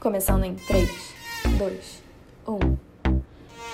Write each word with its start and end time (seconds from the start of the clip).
Começando 0.00 0.44
em 0.44 0.54
3, 0.54 1.14
2, 1.58 2.02
1. 2.46 2.76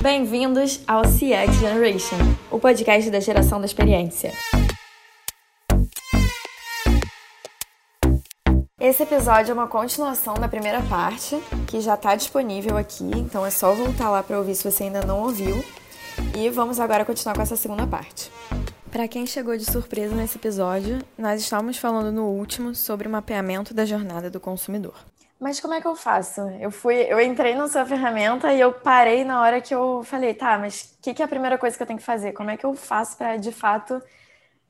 Bem-vindos 0.01 0.81
ao 0.87 1.03
CX 1.03 1.57
Generation, 1.61 2.17
o 2.51 2.61
podcast 2.61 3.11
da 3.11 3.19
geração 3.19 3.59
da 3.59 3.67
experiência. 3.67 4.33
Esse 8.81 9.03
episódio 9.03 9.51
é 9.51 9.55
uma 9.55 9.67
continuação 9.67 10.35
da 10.35 10.49
primeira 10.49 10.81
parte, 10.83 11.41
que 11.67 11.81
já 11.81 11.95
está 11.95 12.15
disponível 12.15 12.77
aqui, 12.77 13.11
então 13.17 13.45
é 13.45 13.51
só 13.51 13.75
voltar 13.75 14.11
lá 14.11 14.23
para 14.23 14.39
ouvir 14.39 14.55
se 14.55 14.71
você 14.71 14.85
ainda 14.85 15.03
não 15.03 15.23
ouviu. 15.23 15.63
E 16.37 16.49
vamos 16.51 16.79
agora 16.79 17.05
continuar 17.05 17.35
com 17.35 17.43
essa 17.43 17.57
segunda 17.57 17.87
parte. 17.87 18.31
Para 18.91 19.09
quem 19.09 19.27
chegou 19.27 19.57
de 19.57 19.65
surpresa 19.65 20.15
nesse 20.15 20.37
episódio, 20.37 20.99
nós 21.19 21.41
estávamos 21.41 21.79
falando 21.79 22.13
no 22.13 22.27
último 22.27 22.75
sobre 22.75 23.09
o 23.09 23.11
mapeamento 23.11 23.75
da 23.75 23.85
jornada 23.85 24.31
do 24.31 24.39
consumidor. 24.39 24.95
Mas 25.43 25.59
como 25.59 25.75
é 25.75 25.81
que 25.81 25.89
eu 25.89 25.97
faço? 25.97 26.41
Eu 26.61 26.71
fui, 26.71 26.95
eu 26.95 27.21
entrei 27.21 27.57
na 27.57 27.67
sua 27.67 27.85
ferramenta 27.85 28.53
e 28.53 28.61
eu 28.61 28.73
parei 28.73 29.25
na 29.25 29.41
hora 29.43 29.61
que 29.61 29.75
eu 29.75 30.05
falei, 30.05 30.35
tá, 30.35 30.57
mas 30.57 30.95
o 30.97 31.03
que, 31.03 31.13
que, 31.13 31.21
é 31.21 31.25
a 31.25 31.29
primeira 31.29 31.59
coisa 31.59 31.77
que 31.77 31.83
eu 31.83 31.87
tenho 31.87 31.99
que 31.99 32.05
fazer? 32.05 32.31
Como 32.31 32.49
é 32.49 32.57
que 32.57 32.65
eu 32.65 32.77
faço 32.77 33.19
para 33.19 33.37
de 33.37 33.51
fato 33.51 34.01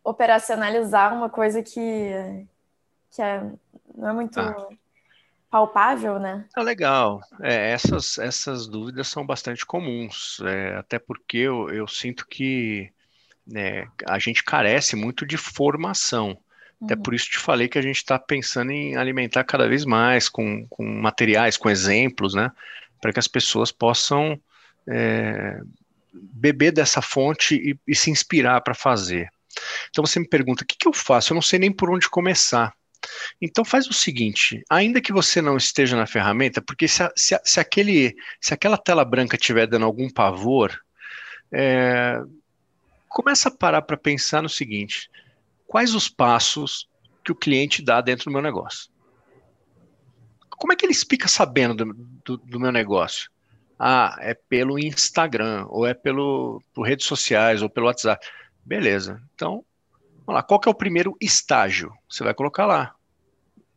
operacionalizar 0.03 1.15
uma 1.15 1.29
coisa 1.29 1.63
que, 1.63 2.11
que 3.11 3.21
é, 3.21 3.43
não 3.95 4.09
é 4.09 4.13
muito 4.15 4.41
ah. 4.41 4.69
palpável, 5.51 6.19
né? 6.19 6.47
Ah, 6.57 6.63
legal. 6.63 7.21
É, 7.43 7.73
essas, 7.73 8.17
essas 8.17 8.67
dúvidas 8.67 9.09
são 9.09 9.27
bastante 9.27 9.67
comuns, 9.67 10.41
é, 10.41 10.77
até 10.77 10.99
porque 10.99 11.37
eu, 11.37 11.69
eu 11.69 11.87
sinto 11.87 12.27
que 12.27 12.91
né, 13.47 13.87
a 14.07 14.19
gente 14.19 14.43
carece 14.43 14.97
muito 14.97 15.27
de 15.27 15.37
formação. 15.37 16.39
Até 16.83 16.95
uhum. 16.95 17.03
por 17.03 17.15
isso 17.15 17.31
te 17.31 17.39
falei 17.39 17.69
que 17.69 17.79
a 17.79 17.83
gente 17.83 17.97
está 17.97 18.19
pensando 18.19 18.73
em 18.73 18.97
alimentar 18.97 19.45
cada 19.45 19.69
vez 19.69 19.85
mais 19.85 20.29
com, 20.29 20.67
com 20.69 20.85
materiais, 20.85 21.57
com 21.57 21.71
exemplos, 21.71 22.35
né? 22.35 22.51
Para 23.01 23.13
que 23.13 23.19
as 23.19 23.29
pessoas 23.29 23.71
possam 23.71 24.41
é, 24.89 25.61
beber 26.13 26.73
dessa 26.73 27.01
fonte 27.01 27.55
e, 27.55 27.79
e 27.87 27.95
se 27.95 28.11
inspirar 28.11 28.61
para 28.61 28.75
fazer. 28.75 29.29
Então 29.91 30.05
você 30.05 30.19
me 30.19 30.29
pergunta, 30.29 30.65
o 30.65 30.67
que, 30.67 30.77
que 30.77 30.89
eu 30.89 30.93
faço? 30.93 31.33
Eu 31.33 31.35
não 31.37 31.43
sei 31.43 31.59
nem 31.59 31.71
por 31.71 31.91
onde 31.91 32.09
começar. 32.09 32.73
Então 33.41 33.65
faz 33.65 33.89
o 33.89 33.93
seguinte, 33.93 34.63
ainda 34.71 35.01
que 35.01 35.13
você 35.13 35.43
não 35.43 35.57
esteja 35.57 35.97
na 35.97 36.07
ferramenta, 36.07 36.63
porque 36.63 36.87
se, 36.87 37.03
a, 37.03 37.13
se, 37.17 37.35
a, 37.35 37.41
se 37.45 37.61
aquele, 37.61 38.15
se 38.41 38.55
aquela 38.55 38.79
tela 38.79 39.05
branca 39.05 39.37
estiver 39.37 39.67
dando 39.67 39.85
algum 39.85 40.09
pavor, 40.09 40.79
é, 41.53 42.21
começa 43.09 43.49
a 43.49 43.53
parar 43.53 43.83
para 43.83 43.97
pensar 43.97 44.43
no 44.43 44.49
seguinte: 44.49 45.11
quais 45.73 45.95
os 45.95 46.07
passos 46.07 46.87
que 47.25 47.33
o 47.33 47.35
cliente 47.35 47.83
dá 47.83 48.03
dentro 48.03 48.27
do 48.27 48.31
meu 48.31 48.43
negócio. 48.43 48.91
Como 50.51 50.71
é 50.71 50.77
que 50.77 50.85
ele 50.85 50.93
fica 50.93 51.27
sabendo 51.29 51.75
do, 51.75 51.95
do, 51.95 52.37
do 52.37 52.61
meu 52.61 52.71
negócio? 52.71 53.31
Ah, 53.79 54.15
é 54.21 54.35
pelo 54.35 54.79
Instagram, 54.79 55.65
ou 55.71 55.87
é 55.87 55.95
pelo 55.95 56.63
por 56.75 56.87
redes 56.87 57.07
sociais, 57.07 57.63
ou 57.63 57.71
pelo 57.71 57.87
WhatsApp. 57.87 58.25
Beleza. 58.63 59.23
Então, 59.35 59.65
vamos 60.27 60.35
lá. 60.35 60.43
Qual 60.43 60.61
que 60.61 60.69
é 60.69 60.71
o 60.71 60.75
primeiro 60.75 61.17
estágio? 61.19 61.91
Você 62.07 62.23
vai 62.23 62.35
colocar 62.35 62.67
lá. 62.67 62.95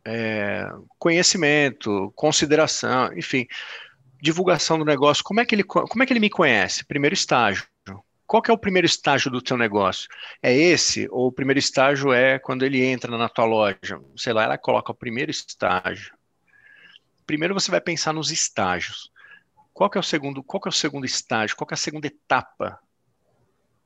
É, 0.04 0.68
conhecimento, 1.00 2.12
consideração, 2.14 3.12
enfim, 3.18 3.48
divulgação 4.22 4.78
do 4.78 4.84
negócio. 4.84 5.24
Como 5.24 5.40
é 5.40 5.46
que 5.46 5.56
ele, 5.56 5.64
como 5.64 6.04
é 6.04 6.06
que 6.06 6.12
ele 6.12 6.20
me 6.20 6.30
conhece? 6.30 6.84
Primeiro 6.84 7.14
estágio. 7.14 7.66
Qual 8.28 8.42
que 8.42 8.50
é 8.50 8.54
o 8.54 8.58
primeiro 8.58 8.86
estágio 8.86 9.30
do 9.30 9.42
teu 9.42 9.58
negócio? 9.58 10.10
É 10.42 10.52
esse? 10.54 11.08
Ou 11.12 11.28
o 11.28 11.32
primeiro 11.32 11.60
estágio 11.60 12.12
é 12.12 12.40
quando 12.40 12.64
ele 12.64 12.84
entra 12.84 13.16
na 13.18 13.30
tua 13.30 13.46
loja? 13.46 14.02
Sei 14.18 14.34
lá, 14.34 14.44
ela 14.44 14.58
coloca 14.58 14.92
o 14.92 14.96
primeiro 14.96 15.30
estágio. 15.30 16.14
Primeiro 17.26 17.54
você 17.54 17.70
vai 17.70 17.82
pensar 17.82 18.14
nos 18.14 18.32
estágios. 18.32 19.12
Qual 19.74 19.90
que 19.90 19.98
é 19.98 20.00
o 20.00 20.04
segundo, 20.04 20.42
qual 20.44 20.62
que 20.62 20.68
é 20.68 20.72
o 20.72 20.74
segundo 20.74 21.06
estágio? 21.06 21.56
Qual 21.56 21.68
que 21.68 21.74
é 21.74 21.76
a 21.76 21.78
segunda 21.78 22.08
etapa 22.08 22.80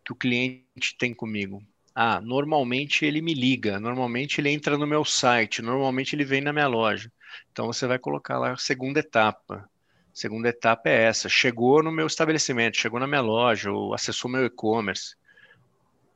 que 0.05 0.13
o 0.13 0.15
cliente 0.15 0.95
tem 0.97 1.13
comigo? 1.13 1.63
Ah, 1.93 2.21
normalmente 2.21 3.05
ele 3.05 3.21
me 3.21 3.33
liga, 3.33 3.79
normalmente 3.79 4.39
ele 4.39 4.49
entra 4.49 4.77
no 4.77 4.87
meu 4.87 5.03
site, 5.03 5.61
normalmente 5.61 6.15
ele 6.15 6.23
vem 6.23 6.41
na 6.41 6.53
minha 6.53 6.67
loja. 6.67 7.11
Então 7.51 7.65
você 7.65 7.87
vai 7.87 7.99
colocar 7.99 8.37
lá 8.37 8.51
a 8.51 8.57
segunda 8.57 8.99
etapa. 8.99 9.69
Segunda 10.13 10.49
etapa 10.49 10.89
é 10.89 11.03
essa: 11.03 11.29
chegou 11.29 11.83
no 11.83 11.91
meu 11.91 12.07
estabelecimento, 12.07 12.77
chegou 12.77 12.99
na 12.99 13.07
minha 13.07 13.21
loja, 13.21 13.71
ou 13.71 13.93
acessou 13.93 14.29
meu 14.29 14.45
e-commerce. 14.45 15.15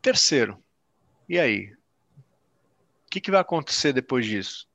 Terceiro, 0.01 0.61
e 1.27 1.39
aí? 1.39 1.73
O 3.05 3.09
que, 3.09 3.21
que 3.21 3.31
vai 3.31 3.39
acontecer 3.39 3.93
depois 3.93 4.25
disso? 4.25 4.67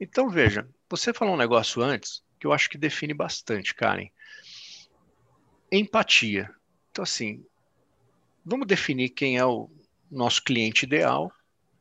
Então, 0.00 0.28
veja, 0.28 0.68
você 0.88 1.12
falou 1.12 1.34
um 1.34 1.38
negócio 1.38 1.82
antes 1.82 2.22
que 2.38 2.46
eu 2.46 2.52
acho 2.52 2.70
que 2.70 2.78
define 2.78 3.12
bastante, 3.12 3.74
Karen. 3.74 4.08
Empatia. 5.72 6.50
Então, 6.90 7.02
assim, 7.02 7.44
vamos 8.44 8.66
definir 8.66 9.10
quem 9.10 9.38
é 9.38 9.44
o 9.44 9.70
nosso 10.10 10.42
cliente 10.42 10.84
ideal. 10.84 11.32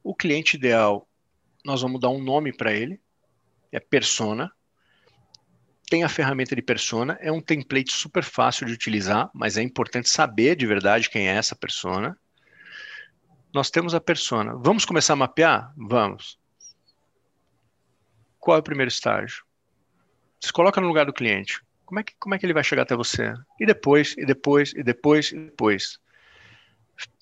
O 0.03 0.15
cliente 0.15 0.55
ideal, 0.55 1.07
nós 1.63 1.81
vamos 1.81 2.01
dar 2.01 2.09
um 2.09 2.21
nome 2.21 2.51
para 2.51 2.73
ele, 2.73 2.99
é 3.71 3.79
persona 3.79 4.51
tem 5.89 6.03
a 6.03 6.09
ferramenta 6.09 6.55
de 6.55 6.61
persona, 6.61 7.17
é 7.21 7.31
um 7.31 7.41
template 7.41 7.93
super 7.93 8.23
fácil 8.23 8.65
de 8.65 8.73
utilizar, 8.73 9.29
mas 9.33 9.57
é 9.57 9.61
importante 9.61 10.09
saber 10.09 10.55
de 10.55 10.67
verdade 10.67 11.09
quem 11.09 11.29
é 11.29 11.35
essa 11.35 11.55
persona. 11.55 12.17
Nós 13.53 13.71
temos 13.71 13.95
a 13.95 14.01
persona. 14.01 14.53
Vamos 14.55 14.83
começar 14.83 15.13
a 15.13 15.15
mapear? 15.15 15.73
Vamos. 15.77 16.37
Qual 18.37 18.57
é 18.57 18.59
o 18.59 18.63
primeiro 18.63 18.89
estágio? 18.89 19.45
Se 20.41 20.51
coloca 20.51 20.81
no 20.81 20.87
lugar 20.87 21.05
do 21.05 21.13
cliente. 21.13 21.61
Como 21.85 22.01
é 22.01 22.03
que, 22.03 22.13
como 22.19 22.35
é 22.35 22.37
que 22.37 22.45
ele 22.45 22.53
vai 22.53 22.65
chegar 22.65 22.81
até 22.81 22.95
você? 22.95 23.33
E 23.57 23.65
depois, 23.65 24.13
e 24.17 24.25
depois, 24.25 24.73
e 24.73 24.83
depois, 24.83 25.31
e 25.31 25.39
depois. 25.39 25.99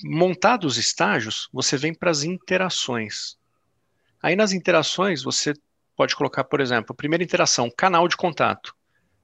Montados 0.04 0.74
os 0.74 0.78
estágios, 0.78 1.48
você 1.54 1.78
vem 1.78 1.94
para 1.94 2.10
as 2.10 2.24
interações. 2.24 3.38
Aí 4.24 4.36
nas 4.36 4.54
interações, 4.54 5.22
você 5.22 5.54
pode 5.96 6.16
colocar, 6.16 6.44
por 6.44 6.60
exemplo, 6.60 6.96
primeira 6.96 7.24
interação, 7.24 7.72
canal 7.76 8.08
de 8.08 8.18
contato. 8.18 8.76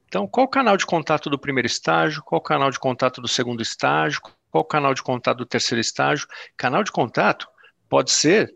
Então, 0.07 0.27
qual 0.27 0.45
o 0.45 0.49
canal 0.49 0.75
de 0.75 0.85
contato 0.85 1.29
do 1.29 1.39
primeiro 1.39 1.67
estágio? 1.67 2.21
Qual 2.23 2.39
o 2.39 2.43
canal 2.43 2.69
de 2.69 2.79
contato 2.79 3.21
do 3.21 3.27
segundo 3.27 3.61
estágio? 3.61 4.21
Qual 4.49 4.61
o 4.61 4.67
canal 4.67 4.93
de 4.93 5.01
contato 5.01 5.37
do 5.37 5.45
terceiro 5.45 5.79
estágio? 5.79 6.27
Canal 6.57 6.83
de 6.83 6.91
contato 6.91 7.47
pode 7.87 8.11
ser 8.11 8.53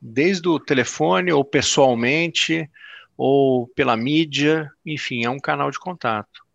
desde 0.00 0.48
o 0.48 0.58
telefone 0.58 1.32
ou 1.32 1.44
pessoalmente 1.44 2.70
ou 3.16 3.66
pela 3.68 3.96
mídia, 3.96 4.70
enfim, 4.86 5.24
é 5.24 5.30
um 5.30 5.40
canal 5.40 5.70
de 5.70 5.78
contato. 5.78 6.46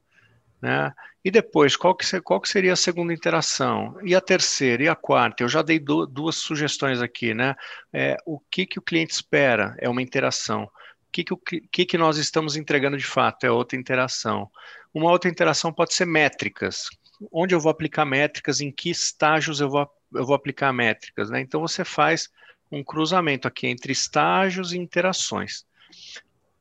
Né? 0.62 0.92
E 1.24 1.32
depois, 1.32 1.78
qual 1.78 1.96
que, 1.96 2.20
qual 2.22 2.42
que 2.42 2.50
seria 2.50 2.74
a 2.74 2.76
segunda 2.76 3.14
interação? 3.14 3.98
E 4.04 4.14
a 4.14 4.20
terceira? 4.20 4.84
E 4.84 4.90
a 4.90 4.96
quarta? 4.96 5.42
Eu 5.42 5.48
já 5.48 5.62
dei 5.62 5.80
do, 5.80 6.06
duas 6.06 6.36
sugestões 6.36 7.02
aqui, 7.02 7.34
né? 7.34 7.56
É, 7.94 8.18
o 8.26 8.40
que, 8.40 8.66
que 8.66 8.78
o 8.78 8.82
cliente 8.82 9.14
espera 9.14 9.74
é 9.80 9.88
uma 9.88 10.02
interação. 10.02 10.64
O 10.64 10.70
que, 11.14 11.24
que, 11.24 11.34
o, 11.34 11.38
que, 11.38 11.86
que 11.86 11.98
nós 11.98 12.18
estamos 12.18 12.58
entregando 12.58 12.98
de 12.98 13.06
fato 13.06 13.46
é 13.46 13.52
outra 13.52 13.78
interação. 13.78 14.52
Uma 14.94 15.12
outra 15.12 15.30
interação 15.30 15.72
pode 15.72 15.94
ser 15.94 16.06
métricas. 16.06 16.90
Onde 17.32 17.56
eu 17.56 17.60
vou 17.60 17.70
aplicar 17.70 18.04
métricas, 18.04 18.60
em 18.60 18.70
que 18.70 18.90
estágios 18.90 19.62
eu 19.62 19.70
vou, 19.70 19.90
eu 20.14 20.26
vou 20.26 20.36
aplicar 20.36 20.74
métricas, 20.74 21.30
né? 21.30 21.40
Então 21.40 21.62
você 21.62 21.86
faz 21.86 22.30
um 22.70 22.84
cruzamento 22.84 23.48
aqui 23.48 23.68
entre 23.68 23.94
estágios 23.94 24.74
e 24.74 24.78
interações. 24.78 25.66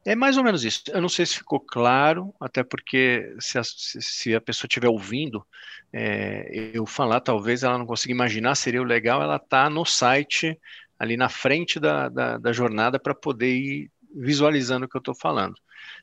É 0.04 0.16
mais 0.16 0.36
ou 0.36 0.42
menos 0.42 0.64
isso. 0.64 0.82
Eu 0.88 1.00
não 1.00 1.08
sei 1.08 1.24
se 1.24 1.36
ficou 1.36 1.60
claro, 1.60 2.34
até 2.40 2.64
porque 2.64 3.34
se 3.38 3.56
a, 3.58 3.62
se 3.64 4.34
a 4.34 4.40
pessoa 4.40 4.66
estiver 4.66 4.88
ouvindo 4.88 5.46
é, 5.92 6.48
eu 6.74 6.84
falar, 6.86 7.20
talvez 7.20 7.62
ela 7.62 7.78
não 7.78 7.86
consiga 7.86 8.12
imaginar, 8.12 8.56
seria 8.56 8.82
legal 8.82 9.22
ela 9.22 9.36
estar 9.36 9.64
tá 9.64 9.70
no 9.70 9.84
site, 9.84 10.58
ali 10.98 11.16
na 11.16 11.28
frente 11.28 11.78
da, 11.78 12.08
da, 12.08 12.36
da 12.36 12.52
jornada, 12.52 12.98
para 12.98 13.14
poder 13.14 13.54
ir 13.54 13.90
visualizando 14.14 14.86
o 14.86 14.88
que 14.88 14.96
eu 14.96 15.00
estou 15.00 15.14
falando. 15.14 15.54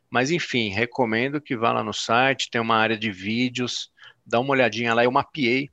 Mas, 0.10 0.32
enfim, 0.32 0.70
recomendo 0.70 1.42
que 1.42 1.58
vá 1.58 1.74
lá 1.74 1.84
no 1.84 1.94
site, 1.94 2.50
tem 2.50 2.62
uma 2.62 2.78
área 2.78 2.98
de 2.98 3.12
vídeos, 3.12 3.92
dá 4.26 4.40
uma 4.40 4.52
olhadinha 4.52 4.94
lá. 4.94 5.04
Eu 5.04 5.12
mapeei 5.12 5.70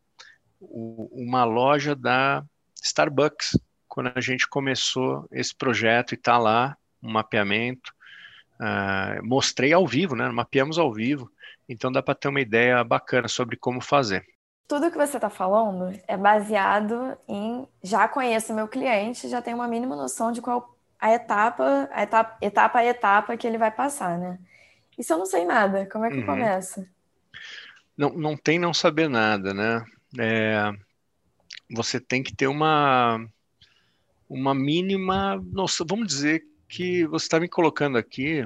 o, 0.61 1.08
uma 1.12 1.44
loja 1.44 1.94
da 1.94 2.44
Starbucks, 2.82 3.58
quando 3.87 4.12
a 4.14 4.20
gente 4.20 4.49
começou 4.49 5.26
esse 5.31 5.55
projeto 5.55 6.12
e 6.12 6.17
está 6.17 6.37
lá, 6.38 6.76
um 7.02 7.11
mapeamento 7.11 7.95
Uh, 8.61 9.23
mostrei 9.23 9.73
ao 9.73 9.87
vivo, 9.87 10.17
né? 10.17 10.29
Mapeamos 10.29 10.79
ao 10.79 10.93
vivo, 10.93 11.31
então 11.69 11.93
dá 11.93 12.03
para 12.03 12.14
ter 12.14 12.29
uma 12.29 12.41
ideia 12.41 12.82
bacana 12.82 13.29
sobre 13.29 13.56
como 13.56 13.81
fazer. 13.81 14.25
Tudo 14.67 14.91
que 14.91 14.97
você 14.97 15.17
está 15.17 15.31
falando 15.31 15.97
é 16.08 16.17
baseado 16.17 17.17
em 17.29 17.69
já 17.82 18.08
conheço 18.08 18.55
meu 18.55 18.67
cliente, 18.67 19.29
já 19.29 19.41
tenho 19.43 19.58
uma 19.58 19.69
mínima 19.69 19.94
noção 19.94 20.32
de 20.32 20.41
qual 20.41 20.76
a 20.99 21.12
etapa, 21.12 21.88
a 21.93 22.03
etapa, 22.03 22.37
etapa 22.41 22.79
a 22.79 22.85
etapa 22.85 23.37
que 23.37 23.47
ele 23.47 23.58
vai 23.58 23.70
passar, 23.70 24.19
né? 24.19 24.38
E 24.99 25.05
se 25.05 25.12
eu 25.12 25.19
não 25.19 25.26
sei 25.26 25.44
nada, 25.44 25.87
como 25.93 26.06
é 26.06 26.11
que 26.11 26.19
uhum. 26.19 26.26
começa? 26.26 26.88
Não, 27.97 28.11
não 28.11 28.37
tem 28.37 28.58
não 28.58 28.73
saber 28.73 29.08
nada, 29.08 29.53
né? 29.53 29.85
É, 30.19 30.73
você 31.70 32.00
tem 32.00 32.23
que 32.23 32.35
ter 32.35 32.47
uma, 32.47 33.25
uma 34.29 34.55
mínima 34.55 35.37
noção, 35.53 35.87
vamos 35.88 36.06
dizer 36.06 36.43
que 36.68 37.06
você 37.06 37.26
está 37.26 37.40
me 37.40 37.48
colocando 37.48 37.98
aqui 37.98 38.44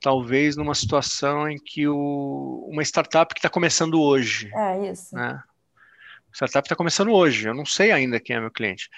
talvez 0.00 0.56
numa 0.56 0.74
situação 0.74 1.48
em 1.48 1.58
que 1.58 1.88
o, 1.88 2.68
uma 2.70 2.82
startup 2.82 3.34
que 3.34 3.40
está 3.40 3.48
começando 3.48 4.00
hoje. 4.00 4.50
É 4.54 4.90
isso. 4.90 5.14
Né? 5.14 5.42
Startup 6.32 6.66
está 6.66 6.76
começando 6.76 7.12
hoje, 7.12 7.48
eu 7.48 7.54
não 7.54 7.64
sei 7.64 7.90
ainda 7.90 8.20
quem 8.20 8.36
é 8.36 8.40
meu 8.40 8.50
cliente. 8.50 8.90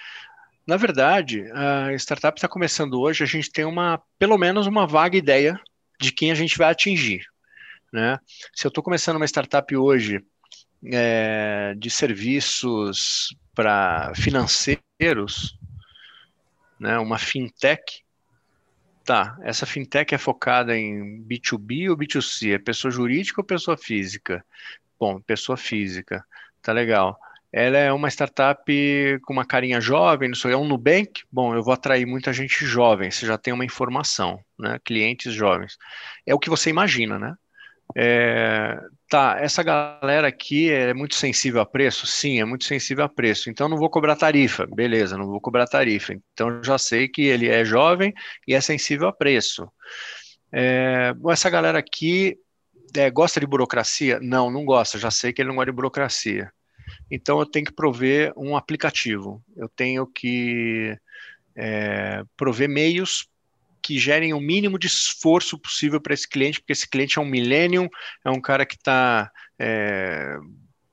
Na 0.67 0.77
verdade, 0.77 1.49
a 1.53 1.93
startup 1.93 2.37
está 2.37 2.47
começando 2.47 2.99
hoje, 2.99 3.23
a 3.23 3.27
gente 3.27 3.49
tem 3.49 3.65
uma, 3.65 4.01
pelo 4.19 4.37
menos 4.37 4.67
uma 4.67 4.85
vaga 4.85 5.17
ideia 5.17 5.59
de 5.99 6.11
quem 6.11 6.31
a 6.31 6.35
gente 6.35 6.57
vai 6.57 6.69
atingir. 6.69 7.25
Né? 7.91 8.19
Se 8.53 8.67
eu 8.67 8.69
estou 8.69 8.83
começando 8.83 9.15
uma 9.15 9.25
startup 9.25 9.75
hoje 9.75 10.21
é, 10.93 11.73
de 11.77 11.89
serviços 11.89 13.35
para 13.55 14.13
financeiros, 14.15 15.57
né, 16.79 16.99
uma 16.99 17.17
fintech, 17.17 18.03
tá, 19.09 19.35
essa 19.41 19.65
fintech 19.65 20.13
é 20.13 20.19
focada 20.19 20.77
em 20.77 21.23
B2B 21.23 21.89
ou 21.89 21.97
B2C? 21.97 22.53
É 22.53 22.59
pessoa 22.59 22.91
jurídica 22.91 23.41
ou 23.41 23.45
pessoa 23.45 23.75
física? 23.75 24.45
Bom, 24.99 25.19
pessoa 25.19 25.57
física, 25.57 26.23
tá 26.61 26.71
legal. 26.71 27.19
Ela 27.51 27.79
é 27.79 27.91
uma 27.91 28.07
startup 28.09 28.63
com 29.23 29.33
uma 29.33 29.43
carinha 29.43 29.81
jovem, 29.81 30.29
não 30.29 30.35
sei, 30.35 30.51
é 30.51 30.57
um 30.57 30.67
Nubank. 30.67 31.23
Bom, 31.31 31.55
eu 31.55 31.63
vou 31.63 31.73
atrair 31.73 32.05
muita 32.05 32.31
gente 32.31 32.63
jovem, 32.63 33.09
você 33.09 33.25
já 33.25 33.35
tem 33.35 33.51
uma 33.51 33.65
informação, 33.65 34.39
né? 34.59 34.77
Clientes 34.85 35.33
jovens. 35.33 35.75
É 36.23 36.35
o 36.35 36.39
que 36.39 36.49
você 36.49 36.69
imagina, 36.69 37.17
né? 37.17 37.33
É, 37.95 38.79
tá, 39.09 39.37
essa 39.39 39.63
galera 39.63 40.27
aqui 40.27 40.69
é 40.71 40.93
muito 40.93 41.15
sensível 41.15 41.61
a 41.61 41.65
preço? 41.65 42.05
Sim, 42.05 42.39
é 42.39 42.45
muito 42.45 42.65
sensível 42.65 43.03
a 43.03 43.09
preço. 43.09 43.49
Então 43.49 43.67
não 43.67 43.77
vou 43.77 43.89
cobrar 43.89 44.15
tarifa. 44.15 44.65
Beleza, 44.67 45.17
não 45.17 45.25
vou 45.27 45.41
cobrar 45.41 45.65
tarifa. 45.65 46.13
Então 46.33 46.63
já 46.63 46.77
sei 46.77 47.07
que 47.07 47.23
ele 47.23 47.47
é 47.47 47.65
jovem 47.65 48.13
e 48.47 48.53
é 48.53 48.61
sensível 48.61 49.07
a 49.07 49.13
preço. 49.13 49.67
É, 50.51 51.13
essa 51.29 51.49
galera 51.49 51.79
aqui 51.79 52.37
é, 52.95 53.09
gosta 53.09 53.39
de 53.39 53.45
burocracia? 53.47 54.19
Não, 54.21 54.49
não 54.51 54.65
gosta. 54.65 54.97
Já 54.97 55.11
sei 55.11 55.33
que 55.33 55.41
ele 55.41 55.49
não 55.49 55.55
gosta 55.55 55.71
de 55.71 55.75
burocracia. 55.75 56.51
Então 57.09 57.39
eu 57.39 57.45
tenho 57.45 57.65
que 57.65 57.73
prover 57.73 58.33
um 58.35 58.55
aplicativo, 58.55 59.43
eu 59.55 59.69
tenho 59.69 60.07
que 60.07 60.97
é, 61.55 62.23
prover 62.35 62.69
meios 62.69 63.28
que 63.81 63.97
gerem 63.97 64.33
o 64.33 64.39
mínimo 64.39 64.77
de 64.77 64.87
esforço 64.87 65.57
possível 65.57 66.01
para 66.01 66.13
esse 66.13 66.27
cliente, 66.27 66.59
porque 66.59 66.73
esse 66.73 66.87
cliente 66.87 67.17
é 67.17 67.21
um 67.21 67.25
millennium, 67.25 67.87
é 68.23 68.29
um 68.29 68.41
cara 68.41 68.65
que 68.65 68.75
está 68.75 69.31
é, 69.59 70.37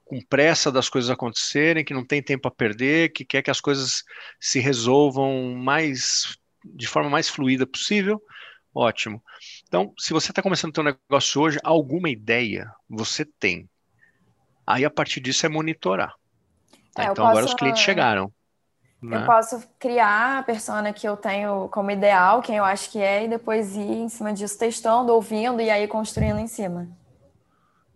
com 0.05 0.21
pressa 0.21 0.71
das 0.71 0.89
coisas 0.89 1.11
acontecerem, 1.11 1.85
que 1.85 1.95
não 1.95 2.07
tem 2.07 2.23
tempo 2.23 2.47
a 2.49 2.51
perder, 2.51 3.13
que 3.13 3.25
quer 3.25 3.43
que 3.43 3.51
as 3.51 3.61
coisas 3.61 4.03
se 4.41 4.61
resolvam 4.61 5.55
mais 5.55 6.37
de 6.65 6.87
forma 6.87 7.11
mais 7.11 7.29
fluida 7.29 7.67
possível. 7.67 8.21
Ótimo. 8.75 9.23
Então, 9.67 9.93
se 9.99 10.13
você 10.13 10.31
está 10.31 10.43
começando 10.43 10.73
o 10.73 10.75
seu 10.75 10.85
negócio 10.85 11.41
hoje, 11.41 11.59
alguma 11.65 12.11
ideia 12.11 12.71
você 12.89 13.25
tem. 13.25 13.69
Aí, 14.67 14.85
a 14.85 14.91
partir 14.91 15.21
disso, 15.21 15.47
é 15.47 15.49
monitorar. 15.49 16.13
Tá? 16.95 17.05
É, 17.05 17.07
então, 17.07 17.25
posso, 17.25 17.29
agora 17.29 17.47
os 17.47 17.55
clientes 17.55 17.83
chegaram. 17.83 18.33
Né? 19.01 19.19
Eu 19.19 19.27
posso 19.27 19.63
criar 19.79 20.39
a 20.39 20.43
persona 20.43 20.93
que 20.93 21.07
eu 21.07 21.17
tenho 21.17 21.69
como 21.69 21.91
ideal, 21.91 22.41
quem 22.41 22.57
eu 22.57 22.65
acho 22.65 22.91
que 22.91 22.99
é, 22.99 23.25
e 23.25 23.29
depois 23.29 23.77
ir 23.77 23.81
em 23.81 24.09
cima 24.09 24.33
disso 24.33 24.59
testando, 24.59 25.13
ouvindo 25.13 25.61
e 25.61 25.71
aí 25.71 25.87
construindo 25.87 26.39
em 26.39 26.47
cima. 26.47 26.89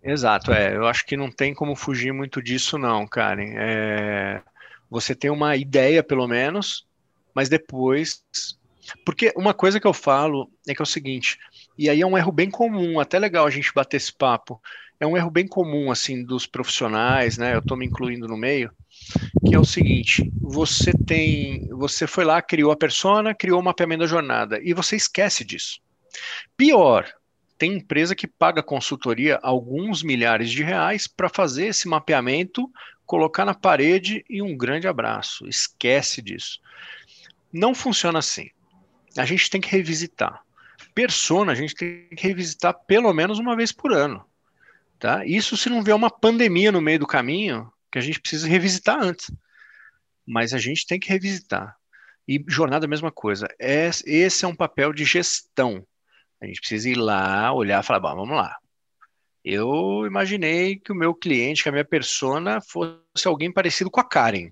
Exato, 0.02 0.52
é. 0.52 0.74
Eu 0.74 0.86
acho 0.86 1.04
que 1.04 1.16
não 1.16 1.30
tem 1.30 1.54
como 1.54 1.76
fugir 1.76 2.12
muito 2.12 2.42
disso, 2.42 2.78
não, 2.78 3.06
Karen. 3.06 3.54
É, 3.56 4.42
você 4.90 5.14
tem 5.14 5.30
uma 5.30 5.56
ideia, 5.56 6.02
pelo 6.02 6.26
menos, 6.26 6.86
mas 7.34 7.48
depois. 7.48 8.24
Porque 9.04 9.32
uma 9.36 9.54
coisa 9.54 9.78
que 9.78 9.86
eu 9.86 9.92
falo 9.92 10.50
é 10.66 10.74
que 10.74 10.82
é 10.82 10.84
o 10.84 10.86
seguinte, 10.86 11.38
e 11.78 11.88
aí 11.88 12.00
é 12.00 12.06
um 12.06 12.18
erro 12.18 12.32
bem 12.32 12.50
comum, 12.50 12.98
até 12.98 13.18
legal 13.18 13.46
a 13.46 13.50
gente 13.50 13.72
bater 13.72 13.98
esse 13.98 14.12
papo 14.12 14.60
é 15.00 15.06
um 15.06 15.16
erro 15.16 15.30
bem 15.30 15.48
comum 15.48 15.90
assim 15.90 16.22
dos 16.24 16.46
profissionais, 16.46 17.38
né? 17.38 17.54
Eu 17.54 17.60
estou 17.60 17.76
me 17.76 17.86
incluindo 17.86 18.28
no 18.28 18.36
meio, 18.36 18.70
que 19.42 19.54
é 19.54 19.58
o 19.58 19.64
seguinte: 19.64 20.30
você 20.40 20.94
tem, 20.94 21.66
você 21.70 22.06
foi 22.06 22.24
lá, 22.24 22.42
criou 22.42 22.70
a 22.70 22.76
persona, 22.76 23.34
criou 23.34 23.60
o 23.60 23.64
mapeamento 23.64 24.00
da 24.00 24.06
jornada 24.06 24.60
e 24.62 24.74
você 24.74 24.96
esquece 24.96 25.44
disso. 25.44 25.80
Pior, 26.56 27.10
tem 27.58 27.74
empresa 27.74 28.14
que 28.14 28.26
paga 28.26 28.62
consultoria 28.62 29.38
alguns 29.42 30.02
milhares 30.02 30.50
de 30.50 30.62
reais 30.62 31.06
para 31.06 31.28
fazer 31.28 31.66
esse 31.68 31.88
mapeamento, 31.88 32.70
colocar 33.06 33.44
na 33.44 33.54
parede 33.54 34.24
e 34.28 34.42
um 34.42 34.56
grande 34.56 34.86
abraço. 34.86 35.46
Esquece 35.48 36.22
disso. 36.22 36.60
Não 37.52 37.74
funciona 37.74 38.18
assim. 38.18 38.48
A 39.16 39.24
gente 39.24 39.50
tem 39.50 39.60
que 39.60 39.70
revisitar. 39.70 40.42
Persona 40.94 41.52
a 41.52 41.54
gente 41.54 41.74
tem 41.74 42.08
que 42.16 42.26
revisitar 42.26 42.74
pelo 42.86 43.12
menos 43.12 43.38
uma 43.38 43.56
vez 43.56 43.72
por 43.72 43.92
ano. 43.92 44.24
Tá? 45.00 45.24
Isso 45.24 45.56
se 45.56 45.70
não 45.70 45.82
vier 45.82 45.96
uma 45.96 46.10
pandemia 46.10 46.70
no 46.70 46.82
meio 46.82 46.98
do 46.98 47.06
caminho, 47.06 47.72
que 47.90 47.98
a 47.98 48.02
gente 48.02 48.20
precisa 48.20 48.46
revisitar 48.46 49.02
antes. 49.02 49.32
Mas 50.26 50.52
a 50.52 50.58
gente 50.58 50.86
tem 50.86 51.00
que 51.00 51.08
revisitar. 51.08 51.74
E 52.28 52.44
jornada, 52.46 52.84
a 52.84 52.88
mesma 52.88 53.10
coisa. 53.10 53.48
Esse 53.58 54.44
é 54.44 54.48
um 54.48 54.54
papel 54.54 54.92
de 54.92 55.06
gestão. 55.06 55.84
A 56.38 56.46
gente 56.46 56.60
precisa 56.60 56.90
ir 56.90 56.96
lá, 56.96 57.50
olhar 57.50 57.82
e 57.82 57.86
falar, 57.86 58.00
bom, 58.00 58.14
vamos 58.14 58.36
lá. 58.36 58.54
Eu 59.42 60.04
imaginei 60.06 60.76
que 60.76 60.92
o 60.92 60.94
meu 60.94 61.14
cliente, 61.14 61.62
que 61.62 61.68
a 61.70 61.72
minha 61.72 61.84
persona, 61.84 62.60
fosse 62.60 63.26
alguém 63.26 63.50
parecido 63.50 63.90
com 63.90 64.00
a 64.00 64.04
Karen. 64.04 64.50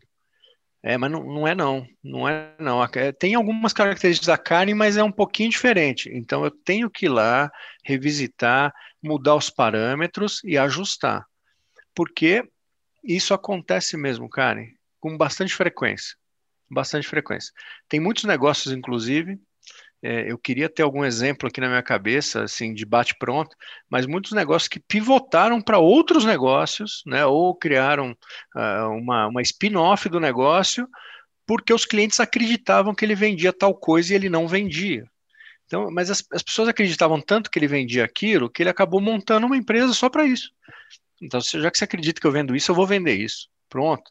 É, 0.83 0.97
mas 0.97 1.11
não, 1.11 1.25
não 1.25 1.49
é 1.49 1.55
não, 1.55 1.87
não 2.03 2.29
é 2.29 2.55
não. 2.59 2.81
Tem 3.19 3.35
algumas 3.35 3.73
características 3.73 4.29
da 4.29 4.39
Karen, 4.39 4.75
mas 4.75 4.97
é 4.97 5.03
um 5.03 5.11
pouquinho 5.11 5.51
diferente. 5.51 6.09
Então 6.13 6.45
eu 6.45 6.51
tenho 6.51 6.89
que 6.89 7.07
ir 7.07 7.09
lá, 7.09 7.51
revisitar, 7.85 8.73
mudar 9.03 9.35
os 9.35 9.51
parâmetros 9.51 10.41
e 10.45 10.57
ajustar. 10.57 11.27
Porque 11.95 12.49
isso 13.03 13.35
acontece 13.35 13.97
mesmo, 13.97 14.29
Karen, 14.29 14.69
com 15.01 15.17
bastante 15.17 15.55
frequência. 15.55 16.17
Bastante 16.71 17.09
frequência. 17.09 17.53
Tem 17.89 17.99
muitos 17.99 18.25
negócios, 18.25 18.73
inclusive, 18.73 19.39
é, 20.03 20.31
eu 20.31 20.39
queria 20.39 20.69
ter 20.69 20.83
algum 20.83 21.05
exemplo 21.05 21.49
aqui 21.49 21.61
na 21.61 21.69
minha 21.69 21.83
cabeça, 21.83 22.45
assim, 22.45 22.73
de 22.73 22.85
bate-pronto, 22.87 23.55
mas 23.91 24.07
muitos 24.07 24.33
negócios 24.33 24.69
que 24.69 24.79
pivotaram 24.81 25.61
para 25.61 25.79
outros 25.79 26.25
negócios, 26.25 27.03
né, 27.07 27.27
ou 27.27 27.55
criaram 27.55 28.17
uh, 28.55 28.89
uma, 28.91 29.27
uma 29.27 29.43
spin-off 29.43 30.09
do 30.09 30.21
negócio, 30.21 30.89
porque 31.47 31.73
os 31.73 31.85
clientes 31.85 32.21
acreditavam 32.21 32.95
que 32.95 33.05
ele 33.05 33.15
vendia 33.15 33.53
tal 33.53 33.75
coisa 33.75 34.13
e 34.13 34.17
ele 34.17 34.29
não 34.29 34.47
vendia. 34.47 35.05
Então, 35.67 35.91
mas 35.91 36.11
as, 36.11 36.25
as 36.33 36.43
pessoas 36.43 36.69
acreditavam 36.69 37.21
tanto 37.21 37.51
que 37.51 37.59
ele 37.59 37.67
vendia 37.67 38.05
aquilo 38.05 38.49
que 38.49 38.63
ele 38.63 38.71
acabou 38.71 39.01
montando 39.01 39.47
uma 39.47 39.57
empresa 39.57 39.93
só 39.93 40.09
para 40.09 40.25
isso. 40.25 40.51
Então, 41.21 41.41
já 41.41 41.71
que 41.71 41.77
você 41.77 41.85
acredita 41.85 42.21
que 42.21 42.27
eu 42.27 42.33
vendo 42.33 42.55
isso, 42.55 42.71
eu 42.71 42.75
vou 42.75 42.87
vender 42.87 43.15
isso. 43.15 43.49
Pronto. 43.69 44.11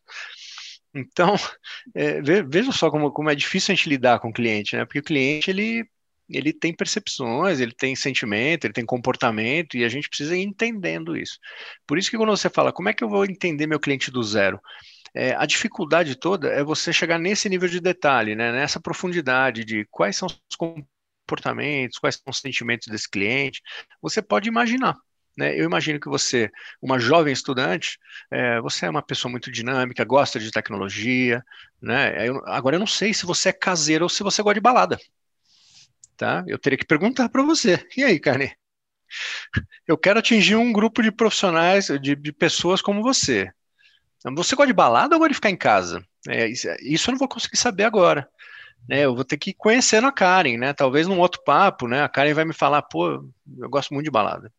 Então, 0.94 1.36
é, 1.96 2.22
veja 2.44 2.72
só 2.72 2.90
como, 2.90 3.12
como 3.12 3.30
é 3.30 3.36
difícil 3.36 3.74
a 3.74 3.76
gente 3.76 3.90
lidar 3.90 4.20
com 4.20 4.30
o 4.30 4.34
cliente, 4.34 4.76
né? 4.76 4.86
Porque 4.86 5.00
o 5.00 5.04
cliente, 5.04 5.50
ele, 5.50 5.86
ele 6.30 6.54
tem 6.54 6.74
percepções, 6.74 7.60
ele 7.60 7.74
tem 7.74 7.96
sentimento, 7.96 8.66
ele 8.66 8.74
tem 8.74 8.86
comportamento, 8.86 9.78
e 9.78 9.84
a 9.84 9.90
gente 9.90 10.10
precisa 10.10 10.36
ir 10.36 10.42
entendendo 10.44 11.16
isso. 11.16 11.38
Por 11.86 11.98
isso 11.98 12.10
que 12.10 12.18
quando 12.18 12.30
você 12.30 12.50
fala, 12.50 12.74
como 12.74 12.90
é 12.90 12.94
que 12.94 13.04
eu 13.04 13.10
vou 13.10 13.26
entender 13.26 13.68
meu 13.68 13.80
cliente 13.80 14.12
do 14.12 14.24
zero? 14.24 14.60
É, 15.14 15.34
a 15.36 15.46
dificuldade 15.46 16.16
toda 16.16 16.50
é 16.50 16.64
você 16.64 16.94
chegar 16.94 17.18
nesse 17.18 17.50
nível 17.50 17.68
de 17.70 17.80
detalhe, 17.80 18.36
né? 18.36 18.52
nessa 18.52 18.80
profundidade 18.80 19.64
de 19.66 19.86
quais 19.90 20.16
são 20.16 20.28
os 20.28 20.56
comportamentos, 20.56 21.98
quais 21.98 22.16
são 22.16 22.26
os 22.30 22.40
sentimentos 22.40 22.88
desse 22.88 23.10
cliente, 23.10 23.62
você 24.02 24.22
pode 24.22 24.48
imaginar. 24.48 24.96
Né? 25.38 25.58
Eu 25.58 25.66
imagino 25.66 26.00
que 26.00 26.10
você, 26.10 26.52
uma 26.82 27.00
jovem 27.00 27.32
estudante, 27.32 28.00
é, 28.32 28.60
você 28.60 28.86
é 28.86 28.90
uma 28.90 29.04
pessoa 29.04 29.32
muito 29.32 29.52
dinâmica, 29.52 30.04
gosta 30.04 30.40
de 30.40 30.52
tecnologia, 30.52 31.44
né? 31.82 32.28
Eu, 32.28 32.42
agora 32.48 32.76
eu 32.76 32.80
não 32.80 32.88
sei 32.88 33.14
se 33.14 33.26
você 33.26 33.50
é 33.50 33.54
caseiro 33.54 34.06
ou 34.06 34.10
se 34.10 34.24
você 34.24 34.42
gosta 34.42 34.56
de 34.56 34.62
balada, 34.62 34.98
tá? 36.18 36.44
Eu 36.48 36.58
teria 36.58 36.78
que 36.78 36.86
perguntar 36.86 37.30
para 37.30 37.44
você. 37.44 37.86
E 37.96 38.04
aí, 38.04 38.20
Carne? 38.20 38.56
Eu 39.88 39.98
quero 39.98 40.20
atingir 40.20 40.56
um 40.56 40.74
grupo 40.74 41.02
de 41.02 41.12
profissionais, 41.12 41.88
de, 42.02 42.14
de 42.14 42.34
pessoas 42.34 42.82
como 42.82 43.02
você. 43.02 43.50
Você 44.36 44.54
gosta 44.54 44.68
de 44.68 44.74
balada 44.74 45.16
ou 45.16 45.20
gosta 45.20 45.30
de 45.30 45.36
ficar 45.36 45.50
em 45.50 45.56
casa? 45.56 46.04
É, 46.28 46.46
isso 46.48 46.68
eu 47.10 47.14
não 47.14 47.18
vou 47.20 47.30
conseguir 47.30 47.56
saber 47.56 47.86
agora 47.86 48.30
né, 48.88 49.06
eu 49.06 49.16
vou 49.16 49.26
ter 49.26 49.38
que 49.38 49.52
ir 49.52 49.54
conhecendo 49.54 50.08
a 50.08 50.12
Karen, 50.12 50.58
né? 50.58 50.74
Talvez 50.74 51.08
num 51.08 51.20
outro 51.20 51.42
papo, 51.44 51.88
né? 51.88 52.04
A 52.04 52.10
Karen 52.10 52.34
vai 52.34 52.46
me 52.46 52.54
falar, 52.54 52.82
pô, 52.82 53.26
eu 53.58 53.70
gosto 53.70 53.94
muito 53.94 54.06
de 54.06 54.12
balada. 54.12 54.52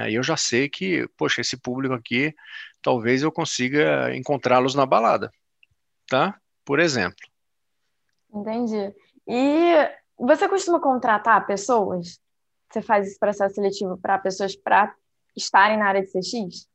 Aí 0.00 0.14
eu 0.14 0.22
já 0.22 0.36
sei 0.36 0.68
que, 0.68 1.08
poxa, 1.16 1.40
esse 1.40 1.56
público 1.56 1.94
aqui, 1.94 2.34
talvez 2.82 3.22
eu 3.22 3.32
consiga 3.32 4.14
encontrá-los 4.14 4.74
na 4.74 4.86
balada, 4.86 5.30
tá? 6.08 6.38
Por 6.64 6.80
exemplo. 6.80 7.16
Entendi. 8.32 8.94
E 9.26 9.74
você 10.18 10.48
costuma 10.48 10.80
contratar 10.80 11.46
pessoas? 11.46 12.18
Você 12.70 12.82
faz 12.82 13.06
esse 13.06 13.18
processo 13.18 13.54
seletivo 13.54 13.96
para 13.98 14.18
pessoas 14.18 14.56
para 14.56 14.94
estarem 15.36 15.78
na 15.78 15.86
área 15.86 16.02
de 16.02 16.08
CX? 16.08 16.68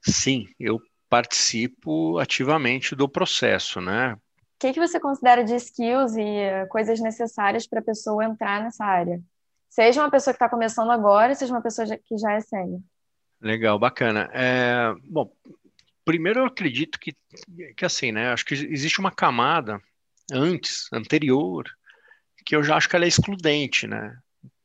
Sim, 0.00 0.46
eu 0.58 0.80
participo 1.08 2.18
ativamente 2.18 2.94
do 2.94 3.08
processo, 3.08 3.80
né? 3.80 4.16
que, 4.62 4.72
que 4.72 4.78
você 4.78 5.00
considera 5.00 5.42
de 5.42 5.56
skills 5.56 6.14
e 6.16 6.66
coisas 6.68 7.00
necessárias 7.00 7.66
para 7.66 7.80
a 7.80 7.84
pessoa 7.84 8.24
entrar 8.24 8.62
nessa 8.62 8.84
área? 8.84 9.20
Seja 9.72 10.02
uma 10.02 10.10
pessoa 10.10 10.34
que 10.34 10.36
está 10.36 10.50
começando 10.50 10.90
agora, 10.90 11.34
seja 11.34 11.50
uma 11.50 11.62
pessoa 11.62 11.86
que 12.04 12.18
já 12.18 12.32
é 12.34 12.40
sênior. 12.40 12.78
Legal, 13.40 13.78
bacana. 13.78 14.28
É, 14.34 14.92
bom, 15.02 15.34
primeiro 16.04 16.40
eu 16.40 16.44
acredito 16.44 17.00
que, 17.00 17.16
que 17.74 17.82
assim, 17.82 18.12
né? 18.12 18.34
Acho 18.34 18.44
que 18.44 18.52
existe 18.52 19.00
uma 19.00 19.10
camada 19.10 19.80
antes, 20.30 20.88
anterior, 20.92 21.64
que 22.44 22.54
eu 22.54 22.62
já 22.62 22.76
acho 22.76 22.86
que 22.86 22.96
ela 22.96 23.06
é 23.06 23.08
excludente, 23.08 23.86
né? 23.86 24.14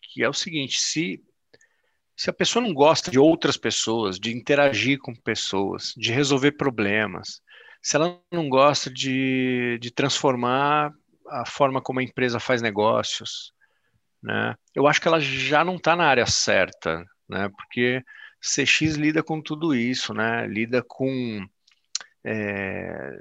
Que 0.01 0.25
é 0.25 0.27
o 0.27 0.33
seguinte, 0.33 0.81
se 0.81 1.23
se 2.13 2.29
a 2.29 2.33
pessoa 2.33 2.61
não 2.61 2.73
gosta 2.73 3.09
de 3.09 3.17
outras 3.17 3.55
pessoas, 3.55 4.19
de 4.19 4.35
interagir 4.35 4.99
com 4.99 5.15
pessoas, 5.15 5.93
de 5.95 6.11
resolver 6.11 6.53
problemas, 6.53 7.41
se 7.81 7.95
ela 7.95 8.19
não 8.29 8.49
gosta 8.49 8.89
de, 8.89 9.77
de 9.79 9.89
transformar 9.89 10.91
a 11.29 11.45
forma 11.45 11.81
como 11.81 12.01
a 12.01 12.03
empresa 12.03 12.41
faz 12.41 12.61
negócios, 12.61 13.53
né? 14.21 14.55
Eu 14.73 14.87
acho 14.87 15.01
que 15.01 15.07
ela 15.07 15.19
já 15.19 15.63
não 15.63 15.75
está 15.75 15.95
na 15.95 16.05
área 16.05 16.25
certa, 16.25 17.05
né? 17.29 17.49
Porque 17.49 18.03
CX 18.41 18.95
lida 18.95 19.23
com 19.23 19.41
tudo 19.41 19.75
isso, 19.75 20.13
né? 20.13 20.47
Lida 20.47 20.83
com 20.85 21.45
é, 22.23 23.19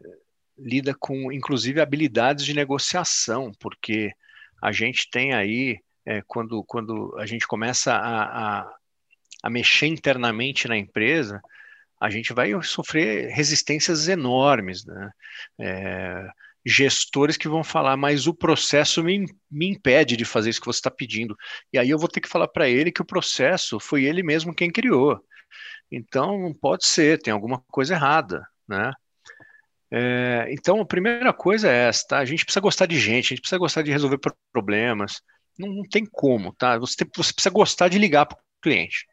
lida 0.59 0.95
com, 0.99 1.31
inclusive, 1.31 1.81
habilidades 1.81 2.45
de 2.45 2.55
negociação, 2.55 3.53
porque 3.61 4.11
a 4.63 4.73
gente 4.73 5.09
tem 5.11 5.35
aí 5.35 5.79
é, 6.05 6.23
quando, 6.27 6.65
quando 6.65 7.15
a 7.19 7.27
gente 7.27 7.47
começa 7.47 7.93
a, 7.93 8.61
a, 8.61 8.75
a 9.43 9.51
mexer 9.51 9.87
internamente 9.87 10.67
na 10.67 10.77
empresa, 10.77 11.41
a 12.01 12.11
gente 12.11 12.33
vai 12.33 12.51
sofrer 12.63 13.31
resistências 13.31 14.09
enormes, 14.09 14.85
né? 14.85 15.11
É, 15.59 16.29
gestores 16.67 17.37
que 17.37 17.49
vão 17.49 17.63
falar, 17.63 17.97
mas 17.97 18.27
o 18.27 18.35
processo 18.35 19.03
me, 19.05 19.25
me 19.49 19.69
impede 19.69 20.17
de 20.17 20.25
fazer 20.25 20.51
isso 20.51 20.61
que 20.61 20.67
você 20.67 20.79
está 20.79 20.91
pedindo. 20.91 21.37
E 21.73 21.79
aí 21.79 21.89
eu 21.89 21.99
vou 21.99 22.09
ter 22.09 22.21
que 22.21 22.29
falar 22.29 22.49
para 22.49 22.69
ele 22.69 22.91
que 22.91 23.01
o 23.01 23.07
processo 23.07 23.79
foi 23.79 24.05
ele 24.05 24.21
mesmo 24.21 24.53
quem 24.53 24.69
criou. 24.69 25.25
Então 25.91 26.37
não 26.41 26.53
pode 26.53 26.85
ser, 26.85 27.23
tem 27.23 27.33
alguma 27.33 27.63
coisa 27.69 27.95
errada, 27.95 28.45
né? 28.67 28.93
É, 29.93 30.49
então 30.51 30.81
a 30.81 30.85
primeira 30.85 31.33
coisa 31.33 31.71
é 31.71 31.87
essa, 31.89 32.05
tá? 32.09 32.19
A 32.19 32.25
gente 32.25 32.45
precisa 32.45 32.61
gostar 32.61 32.87
de 32.87 32.99
gente, 32.99 33.27
a 33.27 33.29
gente 33.29 33.41
precisa 33.43 33.59
gostar 33.59 33.83
de 33.83 33.93
resolver 33.93 34.19
problemas. 34.53 35.23
Não, 35.57 35.69
não 35.69 35.89
tem 35.89 36.05
como, 36.05 36.53
tá? 36.53 36.77
Você, 36.79 36.97
tem, 36.97 37.09
você 37.17 37.33
precisa 37.33 37.53
gostar 37.53 37.87
de 37.87 37.97
ligar 37.97 38.27
para 38.27 38.37
o 38.37 38.61
cliente, 38.61 39.07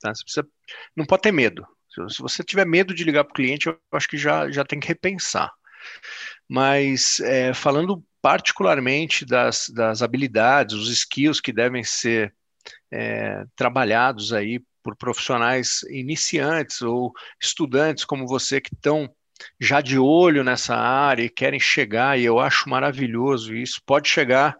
tá? 0.00 0.12
Você 0.12 0.24
precisa, 0.24 0.48
não 0.96 1.06
pode 1.06 1.22
ter 1.22 1.32
medo. 1.32 1.64
Se 2.08 2.20
você 2.20 2.42
tiver 2.42 2.66
medo 2.66 2.92
de 2.92 3.04
ligar 3.04 3.22
para 3.22 3.30
o 3.30 3.34
cliente, 3.34 3.68
eu 3.68 3.78
acho 3.92 4.08
que 4.08 4.18
já, 4.18 4.50
já 4.50 4.64
tem 4.64 4.80
que 4.80 4.88
repensar. 4.88 5.52
Mas 6.48 7.20
é, 7.20 7.52
falando 7.52 8.02
particularmente 8.22 9.24
das, 9.24 9.68
das 9.68 10.02
habilidades, 10.02 10.74
os 10.74 10.90
skills 10.90 11.40
que 11.40 11.52
devem 11.52 11.84
ser 11.84 12.34
é, 12.90 13.44
trabalhados 13.54 14.32
aí 14.32 14.60
por 14.82 14.96
profissionais 14.96 15.82
iniciantes 15.90 16.82
ou 16.82 17.12
estudantes 17.40 18.04
como 18.04 18.26
você 18.26 18.60
que 18.60 18.74
estão 18.74 19.10
já 19.60 19.80
de 19.80 19.98
olho 19.98 20.42
nessa 20.42 20.74
área 20.74 21.22
e 21.22 21.30
querem 21.30 21.60
chegar, 21.60 22.18
e 22.18 22.24
eu 22.24 22.38
acho 22.38 22.68
maravilhoso 22.68 23.54
isso. 23.54 23.80
Pode 23.84 24.08
chegar, 24.08 24.56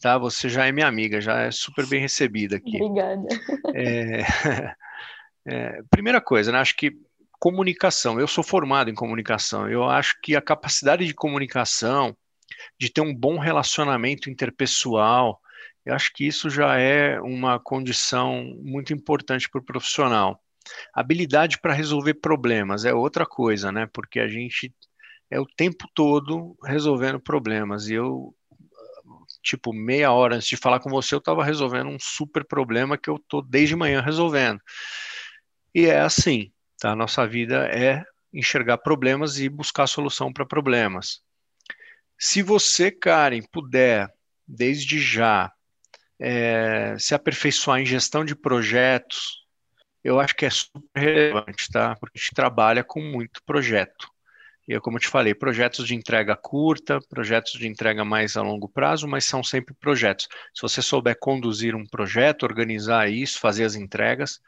tá? 0.00 0.18
Você 0.18 0.48
já 0.48 0.66
é 0.66 0.72
minha 0.72 0.86
amiga, 0.86 1.20
já 1.20 1.40
é 1.40 1.50
super 1.50 1.86
bem 1.86 2.00
recebida 2.00 2.56
aqui. 2.56 2.80
Obrigada. 2.80 3.26
É, 3.74 4.22
é, 5.48 5.82
primeira 5.90 6.20
coisa, 6.20 6.52
né? 6.52 6.58
Acho 6.58 6.76
que 6.76 6.92
comunicação. 7.42 8.20
Eu 8.20 8.28
sou 8.28 8.44
formado 8.44 8.88
em 8.88 8.94
comunicação. 8.94 9.68
Eu 9.68 9.82
acho 9.82 10.14
que 10.22 10.36
a 10.36 10.40
capacidade 10.40 11.04
de 11.04 11.12
comunicação, 11.12 12.16
de 12.78 12.88
ter 12.88 13.00
um 13.00 13.12
bom 13.12 13.36
relacionamento 13.36 14.30
interpessoal, 14.30 15.40
eu 15.84 15.92
acho 15.92 16.12
que 16.12 16.24
isso 16.24 16.48
já 16.48 16.78
é 16.78 17.20
uma 17.20 17.58
condição 17.58 18.44
muito 18.62 18.94
importante 18.94 19.50
para 19.50 19.60
o 19.60 19.64
profissional. 19.64 20.40
Habilidade 20.94 21.58
para 21.60 21.72
resolver 21.72 22.14
problemas 22.14 22.84
é 22.84 22.94
outra 22.94 23.26
coisa, 23.26 23.72
né? 23.72 23.88
Porque 23.92 24.20
a 24.20 24.28
gente 24.28 24.72
é 25.28 25.40
o 25.40 25.46
tempo 25.56 25.88
todo 25.92 26.56
resolvendo 26.64 27.18
problemas. 27.18 27.88
E 27.88 27.94
eu, 27.94 28.32
tipo, 29.42 29.72
meia 29.72 30.12
hora 30.12 30.36
antes 30.36 30.46
de 30.46 30.56
falar 30.56 30.78
com 30.78 30.88
você, 30.88 31.12
eu 31.12 31.18
estava 31.18 31.44
resolvendo 31.44 31.88
um 31.88 31.98
super 31.98 32.44
problema 32.44 32.96
que 32.96 33.10
eu 33.10 33.16
estou 33.16 33.42
desde 33.42 33.74
manhã 33.74 34.00
resolvendo. 34.00 34.60
E 35.74 35.86
é 35.86 35.98
assim, 36.00 36.51
Tá? 36.82 36.90
A 36.90 36.96
nossa 36.96 37.24
vida 37.24 37.68
é 37.68 38.02
enxergar 38.34 38.78
problemas 38.78 39.38
e 39.38 39.48
buscar 39.48 39.86
solução 39.86 40.32
para 40.32 40.44
problemas. 40.44 41.20
Se 42.18 42.42
você, 42.42 42.90
Karen, 42.90 43.42
puder, 43.52 44.12
desde 44.44 45.00
já, 45.00 45.52
é, 46.18 46.96
se 46.98 47.14
aperfeiçoar 47.14 47.80
em 47.80 47.86
gestão 47.86 48.24
de 48.24 48.34
projetos, 48.34 49.44
eu 50.02 50.18
acho 50.18 50.34
que 50.34 50.44
é 50.44 50.50
super 50.50 50.80
relevante, 50.96 51.70
tá? 51.70 51.94
Porque 52.00 52.18
a 52.18 52.20
gente 52.20 52.34
trabalha 52.34 52.82
com 52.82 53.00
muito 53.00 53.40
projeto. 53.44 54.08
E 54.66 54.76
como 54.80 54.96
eu 54.96 55.00
te 55.00 55.08
falei, 55.08 55.34
projetos 55.34 55.86
de 55.86 55.94
entrega 55.94 56.34
curta, 56.34 56.98
projetos 57.08 57.52
de 57.52 57.68
entrega 57.68 58.04
mais 58.04 58.36
a 58.36 58.42
longo 58.42 58.68
prazo, 58.68 59.06
mas 59.06 59.24
são 59.24 59.44
sempre 59.44 59.72
projetos. 59.72 60.26
Se 60.52 60.62
você 60.62 60.82
souber 60.82 61.16
conduzir 61.20 61.76
um 61.76 61.86
projeto, 61.86 62.42
organizar 62.42 63.08
isso, 63.08 63.38
fazer 63.38 63.64
as 63.64 63.76
entregas, 63.76 64.40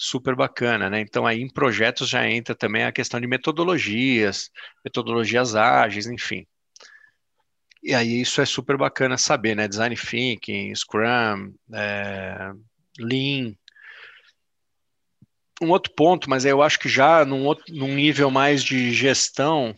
super 0.00 0.36
bacana, 0.36 0.88
né? 0.88 1.00
Então 1.00 1.26
aí 1.26 1.42
em 1.42 1.48
projetos 1.48 2.08
já 2.08 2.24
entra 2.24 2.54
também 2.54 2.84
a 2.84 2.92
questão 2.92 3.20
de 3.20 3.26
metodologias, 3.26 4.48
metodologias 4.84 5.56
ágeis, 5.56 6.06
enfim. 6.06 6.46
E 7.82 7.92
aí 7.92 8.20
isso 8.20 8.40
é 8.40 8.46
super 8.46 8.76
bacana 8.76 9.18
saber, 9.18 9.56
né? 9.56 9.66
Design 9.66 9.96
Thinking, 9.96 10.72
Scrum, 10.72 11.52
é, 11.74 12.52
Lean. 13.00 13.56
Um 15.60 15.70
outro 15.70 15.92
ponto, 15.94 16.30
mas 16.30 16.44
eu 16.44 16.62
acho 16.62 16.78
que 16.78 16.88
já 16.88 17.24
num, 17.24 17.44
outro, 17.44 17.64
num 17.68 17.92
nível 17.92 18.30
mais 18.30 18.62
de 18.62 18.92
gestão, 18.92 19.76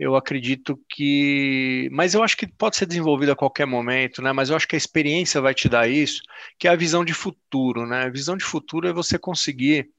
eu 0.00 0.16
acredito 0.16 0.80
que. 0.88 1.90
Mas 1.92 2.14
eu 2.14 2.22
acho 2.22 2.34
que 2.34 2.46
pode 2.46 2.76
ser 2.76 2.86
desenvolvido 2.86 3.32
a 3.32 3.36
qualquer 3.36 3.66
momento, 3.66 4.22
né? 4.22 4.32
Mas 4.32 4.48
eu 4.48 4.56
acho 4.56 4.66
que 4.66 4.74
a 4.74 4.78
experiência 4.78 5.42
vai 5.42 5.52
te 5.52 5.68
dar 5.68 5.90
isso, 5.90 6.22
que 6.58 6.66
é 6.66 6.70
a 6.70 6.76
visão 6.76 7.04
de 7.04 7.12
futuro, 7.12 7.86
né? 7.86 8.04
A 8.04 8.08
visão 8.08 8.34
de 8.34 8.42
futuro 8.42 8.88
é 8.88 8.94
você 8.94 9.18
conseguir, 9.18 9.90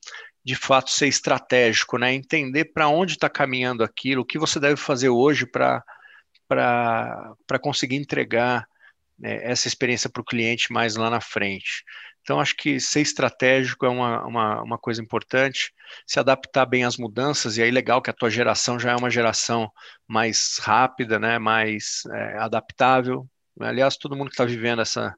de 0.43 0.55
fato, 0.55 0.89
ser 0.89 1.08
estratégico, 1.08 2.00
né? 2.00 2.12
Entender 2.15 2.65
para 2.65 2.88
onde 2.88 3.13
está 3.13 3.29
caminhando 3.29 3.84
aquilo, 3.84 4.24
o 4.24 4.25
que 4.25 4.39
você 4.39 4.60
deve 4.60 4.75
fazer 4.75 5.10
hoje 5.10 5.46
para 5.46 5.84
conseguir 7.62 7.98
entregar 7.98 8.65
né, 9.20 9.39
essa 9.43 9.67
experiência 9.67 10.10
para 10.10 10.22
o 10.22 10.25
cliente 10.25 10.74
mais 10.74 10.96
lá 10.96 11.12
na 11.12 11.22
frente. 11.22 11.84
Então, 12.22 12.40
acho 12.40 12.56
que 12.56 12.80
ser 12.80 13.01
estratégico 13.01 13.86
é 13.86 13.90
uma, 13.90 14.25
uma, 14.25 14.62
uma, 14.62 14.78
coisa 14.78 15.01
importante, 15.01 15.74
se 16.06 16.20
adaptar 16.20 16.66
bem 16.66 16.84
às 16.84 16.96
mudanças, 16.98 17.58
e 17.58 17.63
aí 17.63 17.72
legal 17.72 18.01
que 18.01 18.10
a 18.10 18.13
tua 18.13 18.30
geração 18.30 18.80
já 18.80 18.92
é 18.92 18.96
uma 18.96 19.10
geração 19.10 19.72
mais 20.08 20.60
rápida, 20.60 21.18
né, 21.18 21.40
mais 21.40 22.04
é, 22.13 22.38
adaptável. 22.38 23.28
Aliás, 23.60 23.98
todo 23.98 24.16
mundo 24.16 24.28
que 24.28 24.34
está 24.34 24.46
vivendo 24.46 24.82
essa, 24.82 25.16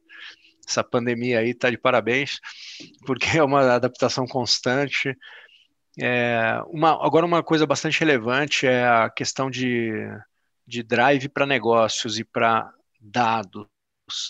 essa 0.68 0.84
pandemia 0.84 1.40
aí 1.40 1.50
está 1.50 1.70
de 1.70 1.78
parabéns, 1.78 2.40
porque 3.06 3.38
é 3.38 3.44
uma 3.44 3.76
adaptação 3.76 4.26
constante. 4.26 5.16
É, 6.00 6.60
uma, 6.68 7.06
agora, 7.06 7.26
uma 7.26 7.44
coisa 7.44 7.68
bastante 7.68 8.00
relevante 8.00 8.66
é 8.66 8.88
a 8.88 9.10
questão 9.10 9.50
de, 9.50 9.92
de 10.66 10.82
drive 10.82 11.28
para 11.30 11.46
negócios 11.46 12.18
e 12.18 12.24
para 12.24 12.72
dados. 13.00 13.68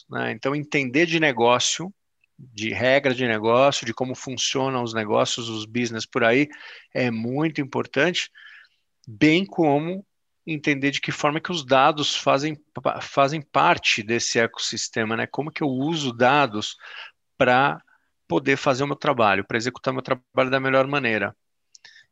Né? 0.10 0.32
Então, 0.32 0.56
entender 0.56 1.06
de 1.06 1.20
negócio 1.20 1.94
de 2.54 2.74
regra 2.74 3.14
de 3.14 3.28
negócio, 3.28 3.86
de 3.86 3.94
como 3.94 4.16
funcionam 4.16 4.84
os 4.84 4.94
negócios, 4.94 5.50
os 5.50 5.66
business 5.66 6.06
por 6.06 6.24
aí, 6.24 6.48
é 6.94 7.12
muito 7.12 7.62
importante, 7.62 8.30
bem 9.08 9.46
como 9.46 10.06
entender 10.46 10.92
de 10.92 11.00
que 11.00 11.12
forma 11.12 11.40
que 11.40 11.52
os 11.52 11.66
dados 11.66 12.16
fazem, 12.16 12.58
fazem 13.02 13.42
parte 13.42 14.04
desse 14.04 14.40
ecossistema, 14.40 15.16
né? 15.16 15.26
Como 15.26 15.52
que 15.52 15.64
eu 15.64 15.68
uso 15.68 16.12
dados 16.12 16.76
para 17.38 17.82
poder 18.28 18.58
fazer 18.58 18.84
o 18.84 18.88
meu 18.88 18.96
trabalho, 18.96 19.46
para 19.46 19.58
executar 19.58 19.94
meu 19.94 20.02
trabalho 20.02 20.50
da 20.50 20.60
melhor 20.60 20.88
maneira. 20.88 21.36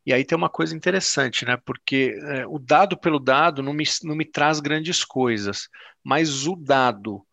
E 0.04 0.12
aí 0.12 0.24
tem 0.24 0.36
uma 0.36 0.48
coisa 0.48 0.74
interessante, 0.74 1.44
né? 1.44 1.56
Porque 1.64 2.18
é, 2.22 2.46
o 2.46 2.58
dado 2.58 2.96
pelo 2.96 3.20
dado 3.20 3.62
não 3.62 3.72
me, 3.72 3.84
não 4.02 4.16
me 4.16 4.24
traz 4.24 4.60
grandes 4.60 5.04
coisas, 5.04 5.68
mas 6.02 6.46
o 6.46 6.56
dado 6.56 7.24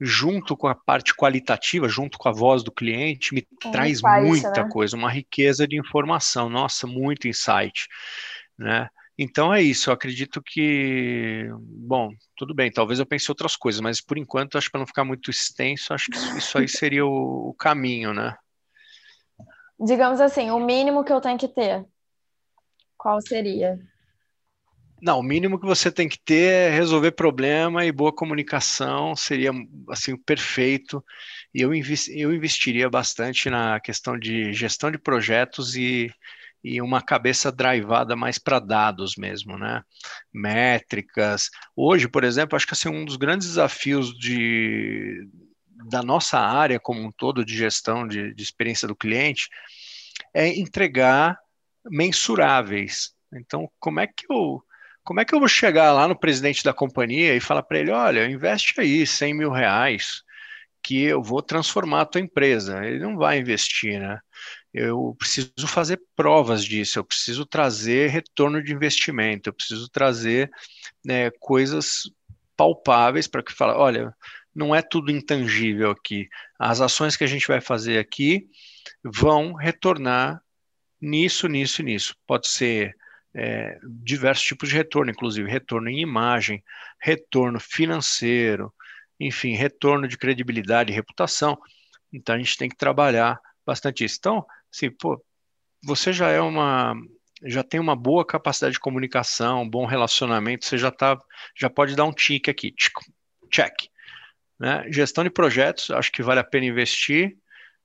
junto 0.00 0.56
com 0.56 0.68
a 0.68 0.74
parte 0.74 1.14
qualitativa, 1.14 1.88
junto 1.88 2.18
com 2.18 2.28
a 2.28 2.32
voz 2.32 2.62
do 2.62 2.70
cliente, 2.70 3.34
me 3.34 3.46
traz 3.72 4.02
muita 4.02 4.64
né? 4.64 4.68
coisa, 4.70 4.96
uma 4.96 5.10
riqueza 5.10 5.66
de 5.66 5.78
informação, 5.78 6.50
nossa, 6.50 6.86
muito 6.86 7.26
insight, 7.26 7.88
né? 8.58 8.88
Então 9.18 9.52
é 9.52 9.62
isso, 9.62 9.88
eu 9.88 9.94
acredito 9.94 10.42
que, 10.44 11.48
bom, 11.58 12.10
tudo 12.36 12.54
bem, 12.54 12.70
talvez 12.70 12.98
eu 12.98 13.06
pense 13.06 13.30
outras 13.30 13.56
coisas, 13.56 13.80
mas 13.80 13.98
por 13.98 14.18
enquanto, 14.18 14.58
acho 14.58 14.66
que 14.66 14.72
para 14.72 14.80
não 14.80 14.86
ficar 14.86 15.04
muito 15.04 15.30
extenso, 15.30 15.94
acho 15.94 16.10
que 16.10 16.18
isso 16.36 16.58
aí 16.58 16.68
seria 16.68 17.06
o, 17.06 17.48
o 17.48 17.54
caminho, 17.54 18.12
né? 18.12 18.36
Digamos 19.80 20.20
assim, 20.20 20.50
o 20.50 20.60
mínimo 20.60 21.02
que 21.02 21.12
eu 21.12 21.20
tenho 21.20 21.38
que 21.38 21.48
ter, 21.48 21.86
qual 22.98 23.20
seria? 23.22 23.78
Não, 25.00 25.18
o 25.18 25.22
mínimo 25.22 25.60
que 25.60 25.66
você 25.66 25.92
tem 25.92 26.08
que 26.08 26.18
ter 26.18 26.52
é 26.52 26.70
resolver 26.70 27.12
problema 27.12 27.84
e 27.84 27.92
boa 27.92 28.12
comunicação 28.14 29.14
seria 29.14 29.50
assim 29.90 30.16
perfeito. 30.16 31.04
E 31.54 31.60
eu, 31.60 31.70
eu 31.74 32.34
investiria 32.34 32.88
bastante 32.88 33.50
na 33.50 33.78
questão 33.78 34.18
de 34.18 34.52
gestão 34.54 34.90
de 34.90 34.98
projetos 34.98 35.76
e, 35.76 36.10
e 36.64 36.80
uma 36.80 37.02
cabeça 37.02 37.52
drivada 37.52 38.16
mais 38.16 38.38
para 38.38 38.58
dados 38.58 39.16
mesmo, 39.18 39.58
né? 39.58 39.82
Métricas. 40.32 41.50
Hoje, 41.76 42.08
por 42.08 42.24
exemplo, 42.24 42.56
acho 42.56 42.66
que 42.66 42.72
assim, 42.72 42.88
um 42.88 43.04
dos 43.04 43.16
grandes 43.16 43.48
desafios 43.48 44.16
de, 44.18 45.28
da 45.90 46.02
nossa 46.02 46.38
área 46.38 46.80
como 46.80 47.02
um 47.02 47.12
todo 47.12 47.44
de 47.44 47.54
gestão 47.54 48.08
de, 48.08 48.34
de 48.34 48.42
experiência 48.42 48.88
do 48.88 48.96
cliente 48.96 49.50
é 50.32 50.48
entregar 50.48 51.38
mensuráveis. 51.84 53.14
Então, 53.34 53.70
como 53.78 54.00
é 54.00 54.06
que 54.06 54.24
eu 54.30 54.62
como 55.06 55.20
é 55.20 55.24
que 55.24 55.32
eu 55.32 55.38
vou 55.38 55.46
chegar 55.48 55.92
lá 55.92 56.08
no 56.08 56.18
presidente 56.18 56.64
da 56.64 56.74
companhia 56.74 57.32
e 57.36 57.40
falar 57.40 57.62
para 57.62 57.78
ele, 57.78 57.92
olha, 57.92 58.28
investe 58.28 58.78
aí 58.80 59.06
100 59.06 59.34
mil 59.34 59.52
reais 59.52 60.24
que 60.82 61.00
eu 61.00 61.22
vou 61.22 61.40
transformar 61.40 62.00
a 62.00 62.06
tua 62.06 62.20
empresa. 62.20 62.84
Ele 62.84 62.98
não 62.98 63.16
vai 63.16 63.38
investir, 63.38 64.00
né? 64.00 64.18
Eu 64.74 65.14
preciso 65.16 65.68
fazer 65.68 66.02
provas 66.16 66.64
disso, 66.64 66.98
eu 66.98 67.04
preciso 67.04 67.46
trazer 67.46 68.10
retorno 68.10 68.60
de 68.60 68.72
investimento, 68.72 69.48
eu 69.48 69.52
preciso 69.52 69.88
trazer 69.88 70.50
né, 71.04 71.30
coisas 71.38 72.10
palpáveis 72.56 73.28
para 73.28 73.44
que 73.44 73.52
fale, 73.52 73.72
olha, 73.78 74.12
não 74.52 74.74
é 74.74 74.82
tudo 74.82 75.12
intangível 75.12 75.92
aqui. 75.92 76.28
As 76.58 76.80
ações 76.80 77.16
que 77.16 77.22
a 77.22 77.28
gente 77.28 77.46
vai 77.46 77.60
fazer 77.60 77.98
aqui 78.00 78.48
vão 79.04 79.54
retornar 79.54 80.42
nisso, 81.00 81.46
nisso 81.46 81.80
nisso. 81.84 82.16
Pode 82.26 82.48
ser 82.48 82.96
é, 83.36 83.78
diversos 84.02 84.44
tipos 84.44 84.70
de 84.70 84.74
retorno, 84.74 85.10
inclusive 85.10 85.48
retorno 85.48 85.90
em 85.90 86.00
imagem, 86.00 86.64
retorno 86.98 87.60
financeiro, 87.60 88.72
enfim, 89.20 89.54
retorno 89.54 90.08
de 90.08 90.16
credibilidade 90.16 90.90
e 90.90 90.94
reputação. 90.94 91.58
Então 92.10 92.34
a 92.34 92.38
gente 92.38 92.56
tem 92.56 92.68
que 92.68 92.76
trabalhar 92.76 93.38
bastante 93.64 94.04
isso. 94.04 94.16
Então, 94.18 94.46
assim, 94.72 94.90
pô, 94.90 95.22
você 95.84 96.14
já 96.14 96.30
é 96.30 96.40
uma 96.40 96.94
já 97.44 97.62
tem 97.62 97.78
uma 97.78 97.94
boa 97.94 98.24
capacidade 98.24 98.72
de 98.72 98.80
comunicação, 98.80 99.62
um 99.62 99.68
bom 99.68 99.84
relacionamento, 99.84 100.64
você 100.64 100.78
já 100.78 100.90
tá, 100.90 101.18
já 101.54 101.68
pode 101.68 101.94
dar 101.94 102.06
um 102.06 102.12
tique 102.12 102.50
aqui, 102.50 102.74
check. 103.50 103.74
Né? 104.58 104.90
Gestão 104.90 105.22
de 105.22 105.28
projetos, 105.28 105.90
acho 105.90 106.10
que 106.10 106.22
vale 106.22 106.40
a 106.40 106.44
pena 106.44 106.64
investir, 106.64 107.36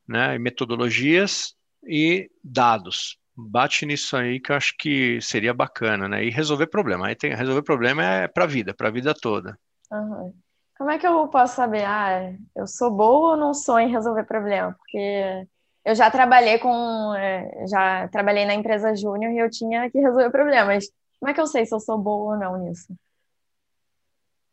né? 0.08 0.38
metodologias 0.38 1.53
e 1.86 2.31
dados 2.41 3.20
bate 3.35 3.85
nisso 3.85 4.15
aí 4.15 4.39
que 4.39 4.51
eu 4.51 4.55
acho 4.55 4.75
que 4.77 5.19
seria 5.21 5.53
bacana, 5.53 6.07
né? 6.07 6.23
E 6.23 6.29
resolver 6.29 6.67
problema. 6.67 7.07
Aí 7.07 7.15
tem 7.15 7.33
resolver 7.33 7.63
problema 7.63 8.03
é 8.03 8.27
para 8.27 8.43
a 8.43 8.47
vida, 8.47 8.73
para 8.73 8.88
a 8.88 8.91
vida 8.91 9.13
toda. 9.13 9.57
Uhum. 9.91 10.33
Como 10.77 10.89
é 10.89 10.97
que 10.97 11.05
eu 11.05 11.27
posso 11.27 11.55
saber, 11.55 11.85
ah, 11.85 12.33
eu 12.55 12.65
sou 12.65 12.89
boa 12.89 13.31
ou 13.31 13.38
não 13.38 13.53
sou 13.53 13.79
em 13.79 13.91
resolver 13.91 14.23
problema? 14.23 14.73
Porque 14.73 15.47
eu 15.85 15.95
já 15.95 16.09
trabalhei 16.09 16.57
com, 16.57 17.13
é, 17.15 17.65
já 17.67 18.07
trabalhei 18.07 18.45
na 18.45 18.53
empresa 18.53 18.95
júnior 18.95 19.31
e 19.31 19.38
eu 19.38 19.50
tinha 19.50 19.89
que 19.89 20.00
resolver 20.00 20.31
problemas. 20.31 20.85
Como 21.19 21.29
é 21.29 21.33
que 21.33 21.41
eu 21.41 21.47
sei 21.47 21.65
se 21.65 21.75
eu 21.75 21.79
sou 21.79 21.97
boa 21.97 22.33
ou 22.33 22.39
não 22.39 22.57
nisso? 22.57 22.95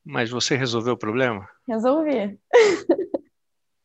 Mas 0.05 0.31
você 0.31 0.57
resolveu 0.57 0.95
o 0.95 0.99
problema? 0.99 1.49
Resolvi. 1.67 2.39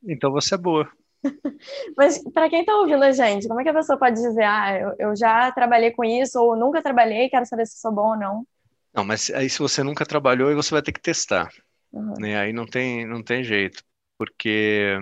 Então 0.05 0.33
você 0.33 0.55
é 0.55 0.57
boa. 0.57 0.91
Mas 1.97 2.21
para 2.31 2.49
quem 2.49 2.61
está 2.61 2.75
ouvindo 2.75 3.03
a 3.03 3.11
gente, 3.11 3.47
como 3.47 3.59
é 3.61 3.63
que 3.63 3.69
a 3.69 3.73
pessoa 3.73 3.97
pode 3.97 4.15
dizer, 4.15 4.43
ah, 4.43 4.79
eu, 4.79 5.09
eu, 5.09 5.15
já 5.15 5.51
trabalhei 5.51 5.91
com 5.91 6.03
isso, 6.03 6.39
ou 6.39 6.55
nunca 6.55 6.81
trabalhei, 6.81 7.29
quero 7.29 7.45
saber 7.45 7.65
se 7.65 7.79
sou 7.79 7.91
bom 7.91 8.09
ou 8.09 8.17
não? 8.17 8.47
Não, 8.93 9.03
mas 9.03 9.29
aí 9.31 9.49
se 9.49 9.59
você 9.59 9.83
nunca 9.83 10.05
trabalhou, 10.05 10.49
aí 10.49 10.55
você 10.55 10.71
vai 10.71 10.81
ter 10.81 10.91
que 10.91 11.01
testar. 11.01 11.49
Uhum. 11.91 12.13
Né? 12.19 12.37
Aí 12.37 12.53
não 12.53 12.65
tem, 12.65 13.05
não 13.07 13.23
tem 13.23 13.43
jeito. 13.43 13.83
Porque. 14.17 14.99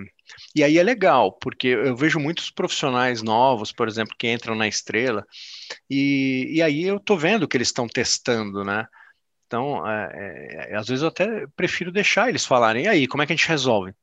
E 0.55 0.63
aí 0.63 0.77
é 0.77 0.83
legal, 0.83 1.33
porque 1.33 1.67
eu 1.67 1.95
vejo 1.95 2.19
muitos 2.19 2.49
profissionais 2.49 3.21
novos, 3.21 3.71
por 3.71 3.87
exemplo, 3.87 4.15
que 4.17 4.31
entram 4.31 4.55
na 4.55 4.67
estrela, 4.67 5.25
e, 5.89 6.47
e 6.49 6.61
aí 6.61 6.83
eu 6.83 6.99
tô 6.99 7.17
vendo 7.17 7.47
que 7.47 7.57
eles 7.57 7.67
estão 7.67 7.85
testando, 7.85 8.63
né? 8.63 8.87
Então, 9.45 9.85
é, 9.85 10.69
é, 10.69 10.75
às 10.77 10.87
vezes 10.87 11.01
eu 11.01 11.09
até 11.09 11.45
prefiro 11.57 11.91
deixar 11.91 12.29
eles 12.29 12.45
falarem, 12.45 12.85
e 12.85 12.87
aí, 12.87 13.07
como 13.07 13.21
é 13.21 13.25
que 13.25 13.33
a 13.33 13.35
gente 13.35 13.49
resolve? 13.49 13.93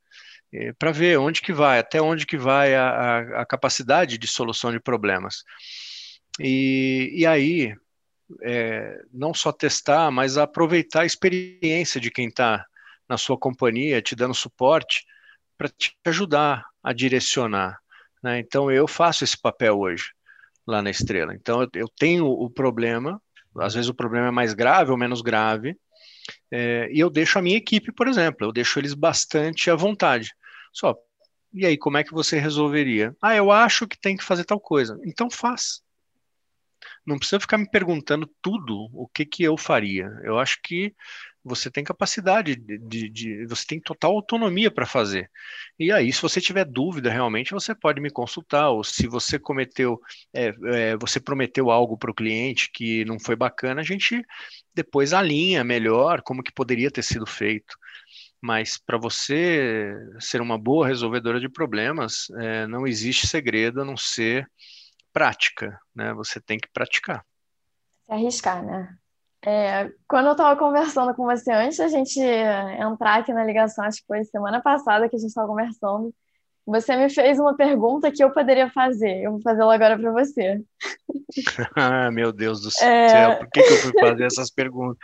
É, 0.53 0.73
para 0.73 0.91
ver 0.91 1.19
onde 1.19 1.43
que 1.43 1.53
vai, 1.53 1.79
até 1.79 2.01
onde 2.01 2.25
que 2.25 2.39
vai 2.39 2.75
a, 2.75 2.89
a, 2.89 3.43
a 3.43 3.47
capacidade 3.47 4.17
de 4.17 4.27
solução 4.27 4.73
de 4.73 4.81
problemas. 4.81 5.45
E, 6.41 7.11
e 7.15 7.27
aí, 7.27 7.75
é, 8.43 9.03
não 9.13 9.35
só 9.35 9.53
testar, 9.53 10.11
mas 10.11 10.39
aproveitar 10.39 11.03
a 11.03 11.07
experiência 11.07 12.01
de 12.01 12.11
quem 12.11 12.29
está 12.29 12.65
na 13.09 13.19
sua 13.19 13.39
companhia, 13.39 14.03
te 14.03 14.15
dando 14.15 14.35
suporte, 14.35 15.05
para 15.57 15.69
te 15.69 15.95
ajudar 16.07 16.65
a 16.83 16.93
direcionar. 16.93 17.79
Né? 18.23 18.39
Então, 18.39 18.71
eu 18.71 18.87
faço 18.87 19.25
esse 19.25 19.39
papel 19.39 19.79
hoje, 19.79 20.13
lá 20.67 20.81
na 20.81 20.91
Estrela. 20.91 21.35
Então, 21.35 21.63
eu, 21.63 21.69
eu 21.75 21.89
tenho 21.89 22.27
o 22.27 22.49
problema, 22.49 23.21
às 23.57 23.75
vezes 23.75 23.89
o 23.89 23.95
problema 23.95 24.29
é 24.29 24.31
mais 24.31 24.55
grave 24.55 24.91
ou 24.91 24.97
menos 24.97 25.21
grave, 25.21 25.77
é, 26.51 26.89
e 26.93 27.01
eu 27.01 27.11
deixo 27.11 27.39
a 27.39 27.43
minha 27.43 27.57
equipe, 27.57 27.93
por 27.93 28.07
exemplo, 28.07 28.47
eu 28.47 28.53
deixo 28.53 28.79
eles 28.79 28.95
bastante 28.95 29.71
à 29.71 29.75
vontade. 29.75 30.31
Só, 30.73 30.97
e 31.53 31.65
aí, 31.67 31.79
como 31.79 31.97
é 31.97 32.05
que 32.05 32.13
você 32.13 32.39
resolveria? 32.39 33.17
Ah, 33.23 33.35
eu 33.35 33.51
acho 33.51 33.87
que 33.87 33.99
tem 33.99 34.17
que 34.17 34.25
fazer 34.25 34.45
tal 34.45 34.61
coisa. 34.61 34.99
Então 35.05 35.31
faz. 35.31 35.83
Não 37.07 37.19
precisa 37.19 37.41
ficar 37.41 37.59
me 37.59 37.69
perguntando 37.69 38.31
tudo 38.43 38.89
o 38.93 39.09
que, 39.09 39.25
que 39.25 39.43
eu 39.43 39.57
faria. 39.57 40.07
Eu 40.23 40.39
acho 40.39 40.61
que 40.63 40.95
você 41.43 41.71
tem 41.71 41.83
capacidade 41.83 42.55
de, 42.55 42.79
de, 42.79 43.09
de 43.09 43.47
você 43.47 43.65
tem 43.67 43.81
total 43.81 44.13
autonomia 44.13 44.71
para 44.71 44.85
fazer. 44.85 45.31
E 45.79 45.91
aí, 45.91 46.13
se 46.13 46.21
você 46.21 46.41
tiver 46.41 46.67
dúvida 46.67 47.11
realmente, 47.11 47.53
você 47.53 47.75
pode 47.75 48.01
me 48.01 48.11
consultar. 48.11 48.69
Ou 48.71 48.85
se 48.85 49.07
você 49.07 49.39
cometeu, 49.39 49.99
é, 50.35 50.55
é, 50.67 50.97
você 50.97 51.19
prometeu 51.19 51.71
algo 51.71 51.97
para 51.97 52.11
o 52.11 52.15
cliente 52.15 52.71
que 52.71 53.05
não 53.07 53.19
foi 53.19 53.35
bacana, 53.35 53.81
a 53.81 53.85
gente 53.85 54.23
depois 54.75 55.13
alinha 55.13 55.65
melhor 55.65 56.21
como 56.23 56.43
que 56.43 56.53
poderia 56.53 56.91
ter 56.91 57.03
sido 57.03 57.27
feito. 57.27 57.75
Mas 58.41 58.79
para 58.79 58.97
você 58.97 59.95
ser 60.21 60.41
uma 60.41 60.57
boa 60.57 60.87
resolvedora 60.87 61.41
de 61.41 61.49
problemas, 61.49 62.29
é, 62.39 62.67
não 62.67 62.87
existe 62.87 63.27
segredo 63.27 63.83
a 63.83 63.85
não 63.85 63.97
ser 63.97 64.49
prática, 65.13 65.79
né? 65.95 66.13
Você 66.15 66.41
tem 66.41 66.59
que 66.59 66.69
praticar. 66.73 67.25
Se 68.07 68.13
arriscar, 68.13 68.65
né? 68.65 68.97
É, 69.45 69.91
quando 70.09 70.27
eu 70.27 70.33
estava 70.33 70.59
conversando 70.59 71.15
com 71.15 71.25
você 71.25 71.53
antes 71.53 71.79
da 71.79 71.89
gente 71.89 72.21
entrar 72.21 73.21
aqui 73.21 73.33
na 73.33 73.45
ligação, 73.45 73.85
acho 73.85 74.01
que 74.01 74.07
foi 74.07 74.25
semana 74.25 74.61
passada 74.61 75.09
que 75.09 75.17
a 75.17 75.19
gente 75.19 75.29
estava 75.29 75.47
conversando, 75.47 76.13
você 76.67 76.95
me 76.97 77.09
fez 77.09 77.39
uma 77.39 77.57
pergunta 77.57 78.13
que 78.13 78.23
eu 78.23 78.31
poderia 78.31 78.69
fazer. 78.71 79.23
Eu 79.23 79.33
vou 79.33 79.41
fazê-la 79.41 79.75
agora 79.75 79.99
para 79.99 80.13
você. 80.13 80.63
ah, 81.75 82.11
meu 82.11 82.33
Deus 82.33 82.61
do 82.61 82.69
é. 82.69 83.09
céu, 83.09 83.31
é... 83.31 83.35
por 83.37 83.49
que, 83.51 83.63
que 83.63 83.73
eu 83.73 83.77
fui 83.79 83.93
fazer 83.99 84.25
essas 84.25 84.51
perguntas? 84.51 84.99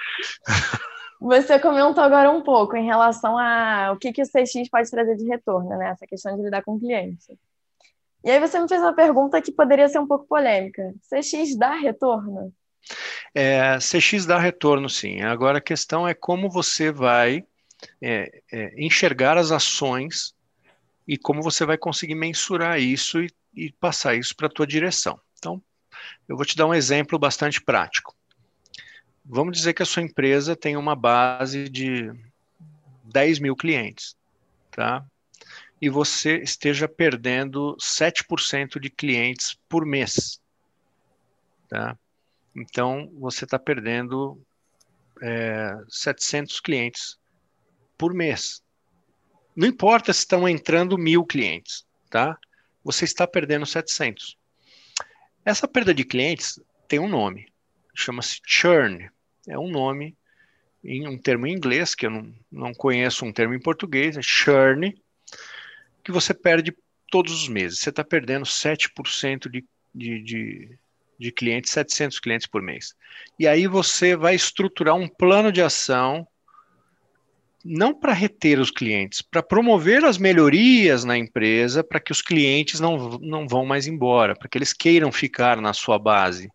Você 1.24 1.58
comentou 1.58 2.04
agora 2.04 2.30
um 2.30 2.42
pouco 2.42 2.76
em 2.76 2.84
relação 2.84 3.38
a 3.38 3.92
o 3.92 3.96
que, 3.96 4.12
que 4.12 4.20
o 4.20 4.26
CX 4.26 4.68
pode 4.70 4.90
trazer 4.90 5.16
de 5.16 5.24
retorno, 5.24 5.70
né? 5.70 5.88
Essa 5.88 6.06
questão 6.06 6.36
de 6.36 6.42
lidar 6.42 6.62
com 6.62 6.74
o 6.74 6.78
cliente. 6.78 7.38
E 8.22 8.30
aí 8.30 8.38
você 8.38 8.60
me 8.60 8.68
fez 8.68 8.82
uma 8.82 8.94
pergunta 8.94 9.40
que 9.40 9.50
poderia 9.50 9.88
ser 9.88 9.98
um 9.98 10.06
pouco 10.06 10.26
polêmica. 10.26 10.94
CX 11.08 11.56
dá 11.56 11.76
retorno? 11.76 12.52
É, 13.34 13.78
CX 13.78 14.26
dá 14.26 14.38
retorno, 14.38 14.86
sim. 14.90 15.22
Agora 15.22 15.56
a 15.56 15.62
questão 15.62 16.06
é 16.06 16.12
como 16.12 16.50
você 16.50 16.92
vai 16.92 17.42
é, 18.02 18.42
é, 18.52 18.74
enxergar 18.76 19.38
as 19.38 19.50
ações 19.50 20.34
e 21.08 21.16
como 21.16 21.40
você 21.40 21.64
vai 21.64 21.78
conseguir 21.78 22.16
mensurar 22.16 22.78
isso 22.78 23.22
e, 23.22 23.30
e 23.54 23.72
passar 23.72 24.14
isso 24.14 24.36
para 24.36 24.46
a 24.46 24.50
tua 24.50 24.66
direção. 24.66 25.18
Então, 25.38 25.58
eu 26.28 26.36
vou 26.36 26.44
te 26.44 26.54
dar 26.54 26.66
um 26.66 26.74
exemplo 26.74 27.18
bastante 27.18 27.62
prático. 27.62 28.14
Vamos 29.26 29.56
dizer 29.56 29.72
que 29.72 29.82
a 29.82 29.86
sua 29.86 30.02
empresa 30.02 30.54
tem 30.54 30.76
uma 30.76 30.94
base 30.94 31.66
de 31.70 32.12
10 33.04 33.38
mil 33.38 33.56
clientes, 33.56 34.14
tá? 34.70 35.02
E 35.80 35.88
você 35.88 36.36
esteja 36.38 36.86
perdendo 36.86 37.74
7% 37.80 38.78
de 38.78 38.90
clientes 38.90 39.58
por 39.66 39.86
mês, 39.86 40.38
tá? 41.70 41.98
Então, 42.54 43.10
você 43.18 43.46
está 43.46 43.58
perdendo 43.58 44.38
é, 45.22 45.74
700 45.88 46.60
clientes 46.60 47.18
por 47.96 48.12
mês. 48.12 48.62
Não 49.56 49.66
importa 49.66 50.12
se 50.12 50.20
estão 50.20 50.46
entrando 50.46 50.98
mil 50.98 51.24
clientes, 51.24 51.86
tá? 52.10 52.38
Você 52.84 53.06
está 53.06 53.26
perdendo 53.26 53.64
700. 53.64 54.36
Essa 55.46 55.66
perda 55.66 55.94
de 55.94 56.04
clientes 56.04 56.60
tem 56.86 56.98
um 56.98 57.08
nome, 57.08 57.50
chama-se 57.94 58.40
churn 58.44 59.10
é 59.48 59.58
um 59.58 59.70
nome 59.70 60.16
em 60.84 61.08
um 61.08 61.16
termo 61.16 61.46
em 61.46 61.54
inglês, 61.54 61.94
que 61.94 62.06
eu 62.06 62.10
não, 62.10 62.34
não 62.52 62.74
conheço 62.74 63.24
um 63.24 63.32
termo 63.32 63.54
em 63.54 63.60
português, 63.60 64.16
é 64.16 64.22
churn, 64.22 64.94
que 66.02 66.12
você 66.12 66.34
perde 66.34 66.76
todos 67.10 67.32
os 67.32 67.48
meses. 67.48 67.78
Você 67.78 67.90
está 67.90 68.04
perdendo 68.04 68.44
7% 68.44 69.48
de, 69.50 69.64
de, 69.94 70.22
de, 70.22 70.78
de 71.18 71.32
clientes, 71.32 71.70
700 71.72 72.20
clientes 72.20 72.46
por 72.46 72.60
mês. 72.60 72.94
E 73.38 73.48
aí 73.48 73.66
você 73.66 74.14
vai 74.14 74.34
estruturar 74.34 74.94
um 74.94 75.08
plano 75.08 75.50
de 75.50 75.62
ação 75.62 76.26
não 77.64 77.94
para 77.94 78.12
reter 78.12 78.58
os 78.58 78.70
clientes, 78.70 79.22
para 79.22 79.42
promover 79.42 80.04
as 80.04 80.18
melhorias 80.18 81.02
na 81.02 81.16
empresa, 81.16 81.82
para 81.82 81.98
que 81.98 82.12
os 82.12 82.20
clientes 82.20 82.78
não, 82.78 83.18
não 83.20 83.48
vão 83.48 83.64
mais 83.64 83.86
embora, 83.86 84.36
para 84.36 84.48
que 84.48 84.58
eles 84.58 84.74
queiram 84.74 85.10
ficar 85.10 85.58
na 85.62 85.72
sua 85.72 85.98
base. 85.98 86.50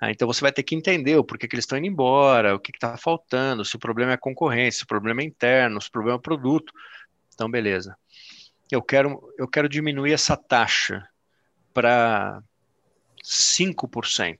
Ah, 0.00 0.10
então 0.10 0.28
você 0.28 0.40
vai 0.40 0.52
ter 0.52 0.62
que 0.62 0.76
entender 0.76 1.16
o 1.16 1.24
porquê 1.24 1.48
que 1.48 1.56
eles 1.56 1.64
estão 1.64 1.76
indo 1.76 1.88
embora, 1.88 2.54
o 2.54 2.60
que 2.60 2.70
está 2.70 2.96
faltando, 2.96 3.64
se 3.64 3.74
o 3.74 3.80
problema 3.80 4.12
é 4.12 4.16
concorrência, 4.16 4.78
se 4.78 4.84
o 4.84 4.88
problema 4.88 5.22
é 5.22 5.24
interno, 5.24 5.80
se 5.80 5.88
o 5.88 5.92
problema 5.92 6.18
é 6.18 6.22
produto. 6.22 6.72
Então, 7.34 7.50
beleza. 7.50 7.96
Eu 8.70 8.80
quero, 8.80 9.34
eu 9.36 9.48
quero 9.48 9.68
diminuir 9.68 10.12
essa 10.12 10.36
taxa 10.36 11.08
para 11.74 12.42
5%. 13.24 14.38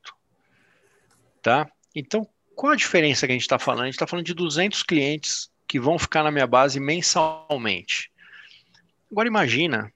Tá? 1.42 1.70
Então, 1.94 2.28
qual 2.54 2.72
a 2.72 2.76
diferença 2.76 3.26
que 3.26 3.32
a 3.32 3.34
gente 3.34 3.42
está 3.42 3.58
falando? 3.58 3.82
A 3.82 3.86
gente 3.86 3.94
está 3.94 4.06
falando 4.06 4.26
de 4.26 4.34
200 4.34 4.82
clientes 4.82 5.50
que 5.66 5.78
vão 5.78 5.98
ficar 5.98 6.22
na 6.22 6.30
minha 6.30 6.46
base 6.46 6.80
mensalmente. 6.80 8.10
Agora 9.10 9.28
imagina 9.28 9.92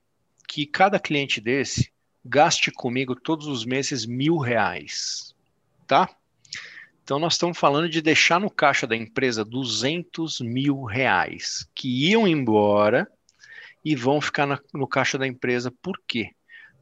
que 0.48 0.66
cada 0.66 0.98
cliente 0.98 1.40
desse 1.40 1.92
gaste 2.24 2.70
comigo 2.70 3.16
todos 3.16 3.46
os 3.46 3.64
meses 3.64 4.06
mil 4.06 4.38
reais, 4.38 5.34
tá? 5.86 6.08
Então 7.02 7.18
nós 7.18 7.34
estamos 7.34 7.58
falando 7.58 7.88
de 7.88 8.00
deixar 8.00 8.40
no 8.40 8.50
caixa 8.50 8.86
da 8.86 8.96
empresa 8.96 9.44
200 9.44 10.40
mil 10.40 10.84
reais 10.84 11.68
que 11.74 12.08
iam 12.08 12.26
embora 12.26 13.10
e 13.84 13.96
vão 13.96 14.20
ficar 14.20 14.46
na, 14.46 14.58
no 14.72 14.86
caixa 14.86 15.18
da 15.18 15.26
empresa. 15.26 15.72
Por 15.82 16.00
quê? 16.06 16.30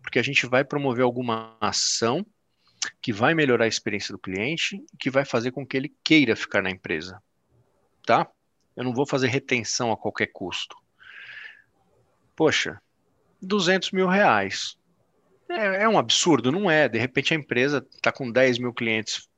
Porque 0.02 0.18
a 0.18 0.22
gente 0.22 0.46
vai 0.46 0.64
promover 0.64 1.04
alguma 1.04 1.56
ação 1.60 2.24
que 3.00 3.12
vai 3.12 3.34
melhorar 3.34 3.64
a 3.64 3.68
experiência 3.68 4.12
do 4.12 4.18
cliente, 4.18 4.82
que 4.98 5.10
vai 5.10 5.24
fazer 5.24 5.52
com 5.52 5.66
que 5.66 5.76
ele 5.76 5.94
queira 6.02 6.34
ficar 6.36 6.62
na 6.62 6.70
empresa, 6.70 7.22
tá? 8.06 8.26
Eu 8.76 8.84
não 8.84 8.94
vou 8.94 9.06
fazer 9.06 9.28
retenção 9.28 9.92
a 9.92 9.96
qualquer 9.96 10.28
custo. 10.28 10.76
Poxa, 12.34 12.80
200 13.42 13.90
mil 13.90 14.06
reais. 14.06 14.78
É, 15.50 15.82
é 15.82 15.88
um 15.88 15.98
absurdo, 15.98 16.52
não 16.52 16.70
é? 16.70 16.88
De 16.88 16.98
repente 16.98 17.34
a 17.34 17.36
empresa 17.36 17.86
está 17.94 18.12
com 18.12 18.30
10 18.30 18.58
mil 18.58 18.72
clientes 18.72 19.28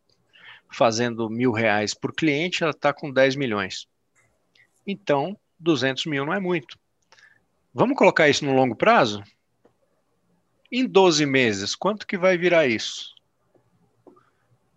fazendo 0.70 1.29
mil 1.29 1.53
reais 1.53 1.92
por 1.94 2.14
cliente, 2.14 2.62
ela 2.62 2.70
está 2.70 2.92
com 2.92 3.11
10 3.11 3.37
milhões. 3.37 3.87
Então, 4.87 5.37
200 5.59 6.07
mil 6.07 6.25
não 6.25 6.33
é 6.33 6.40
muito. 6.40 6.79
Vamos 7.75 7.96
colocar 7.96 8.29
isso 8.29 8.44
no 8.44 8.55
longo 8.55 8.77
prazo? 8.77 9.22
Em 10.70 10.87
12 10.87 11.27
meses, 11.27 11.75
quanto 11.75 12.07
que 12.07 12.16
vai 12.16 12.38
virar 12.38 12.66
isso? 12.66 13.14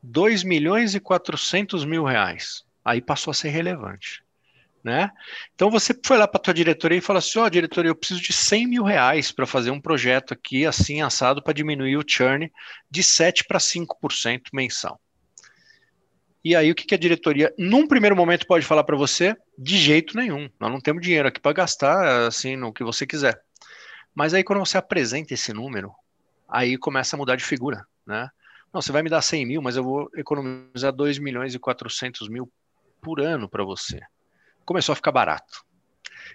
2 0.04 0.43
milhões 0.43 0.95
e 0.95 1.00
400 1.00 1.86
mil 1.86 2.04
reais. 2.04 2.65
Aí 2.84 3.02
passou 3.02 3.32
a 3.32 3.34
ser 3.34 3.50
relevante 3.50 4.25
né? 4.86 5.10
Então 5.56 5.71
você 5.71 6.00
foi 6.06 6.15
lá 6.15 6.28
para 6.28 6.38
a 6.38 6.43
tua 6.43 6.54
diretoria 6.54 7.00
e 7.00 7.02
falou 7.02 7.17
assim, 7.17 7.39
ó, 7.39 7.45
oh, 7.45 7.50
diretoria, 7.50 7.89
eu 7.89 7.95
preciso 7.95 8.21
de 8.21 8.32
100 8.32 8.67
mil 8.67 8.84
reais 8.84 9.32
para 9.32 9.48
fazer 9.48 9.71
um 9.71 9.82
projeto 9.82 10.32
aqui, 10.32 10.63
assim, 10.63 11.02
assado, 11.02 11.41
para 11.41 11.54
diminuir 11.54 11.98
o 11.98 12.04
churn 12.08 12.52
de 12.89 13.02
7% 13.02 13.45
para 13.48 13.58
5% 13.58 14.41
mensal. 14.54 15.02
E 16.43 16.56
aí 16.56 16.69
o 16.69 16.76
que, 16.76 16.93
a 16.93 16.98
diretoria, 17.00 17.52
num 17.58 17.88
primeiro 17.88 18.15
momento, 18.15 18.45
pode 18.45 18.63
falar 18.63 18.84
para 18.84 18.95
você? 18.95 19.36
De 19.58 19.76
jeito 19.76 20.15
nenhum. 20.15 20.48
Nós 20.60 20.71
não 20.71 20.80
temos 20.80 21.02
dinheiro 21.02 21.28
aqui 21.28 21.41
para 21.41 21.54
gastar, 21.54 22.28
assim, 22.28 22.56
no 22.56 22.71
que 22.71 22.84
você 22.84 23.08
quiser. 23.08 23.41
Mas 24.13 24.36
aí 24.36 24.43
quando 24.43 24.60
você 24.60 24.78
apresenta 24.78 25.34
esse 25.34 25.52
número, 25.52 25.91
aí 26.48 26.78
começa 26.78 27.15
a 27.15 27.17
mudar 27.17 27.36
de 27.36 27.43
figura, 27.43 27.84
né? 28.06 28.30
Não, 28.71 28.84
você 28.84 28.91
vai 28.91 29.02
me 29.02 29.10
dar 29.10 29.24
100 29.24 29.45
mil, 29.48 29.62
mas 29.63 29.78
eu 29.78 29.84
vou 29.84 30.12
economizar 30.15 30.93
2 30.93 31.17
milhões 31.17 31.56
e 31.56 31.60
400 31.60 32.30
mil 32.30 32.52
por 33.02 33.19
ano 33.19 33.50
para 33.50 33.63
você 33.63 34.00
começou 34.65 34.93
a 34.93 34.95
ficar 34.95 35.12
barato. 35.12 35.63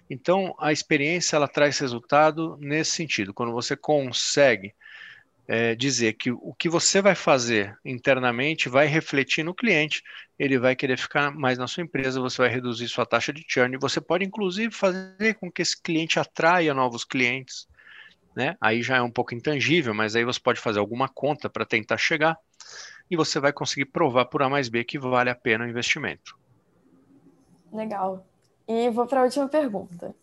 Então, 0.09 0.55
a 0.59 0.73
experiência 0.73 1.37
ela 1.37 1.49
traz 1.49 1.79
resultado 1.79 2.57
nesse 2.61 2.93
sentido. 2.93 3.35
Quando 3.35 3.53
você 3.53 3.77
consegue 3.77 4.75
é, 5.47 5.75
dizer 5.75 6.13
que 6.15 6.31
o 6.31 6.55
que 6.57 6.69
você 6.69 7.03
vai 7.03 7.15
fazer 7.15 7.77
internamente 7.85 8.69
vai 8.69 8.87
refletir 8.87 9.45
no 9.45 9.55
cliente, 9.55 10.03
ele 10.39 10.59
vai 10.59 10.77
querer 10.77 10.97
ficar 10.97 11.33
mais 11.33 11.59
na 11.59 11.67
sua 11.67 11.83
empresa, 11.83 12.21
você 12.21 12.39
vai 12.39 12.49
reduzir 12.49 12.89
sua 12.89 13.05
taxa 13.05 13.33
de 13.33 13.45
churn. 13.47 13.77
Você 13.79 14.01
pode, 14.01 14.25
inclusive, 14.25 14.73
fazer 14.73 15.35
com 15.35 15.51
que 15.51 15.63
esse 15.63 15.81
cliente 15.81 16.19
atraia 16.19 16.73
novos 16.73 17.05
clientes. 17.05 17.69
Né? 18.35 18.57
Aí 18.61 18.83
já 18.83 18.97
é 18.97 19.03
um 19.03 19.11
pouco 19.11 19.35
intangível, 19.35 19.93
mas 19.93 20.15
aí 20.15 20.25
você 20.25 20.39
pode 20.41 20.61
fazer 20.61 20.79
alguma 20.79 21.09
conta 21.09 21.51
para 21.51 21.67
tentar 21.67 21.99
chegar 21.99 22.37
e 23.11 23.17
você 23.17 23.41
vai 23.41 23.53
conseguir 23.53 23.87
provar 23.87 24.27
por 24.27 24.43
A 24.43 24.49
mais 24.49 24.69
B 24.69 24.85
que 24.85 24.99
vale 24.99 25.31
a 25.31 25.35
pena 25.35 25.65
o 25.65 25.69
investimento. 25.69 26.40
Legal. 27.73 28.25
E 28.67 28.89
vou 28.91 29.07
para 29.07 29.21
a 29.21 29.25
última 29.25 29.49
pergunta. 29.49 30.15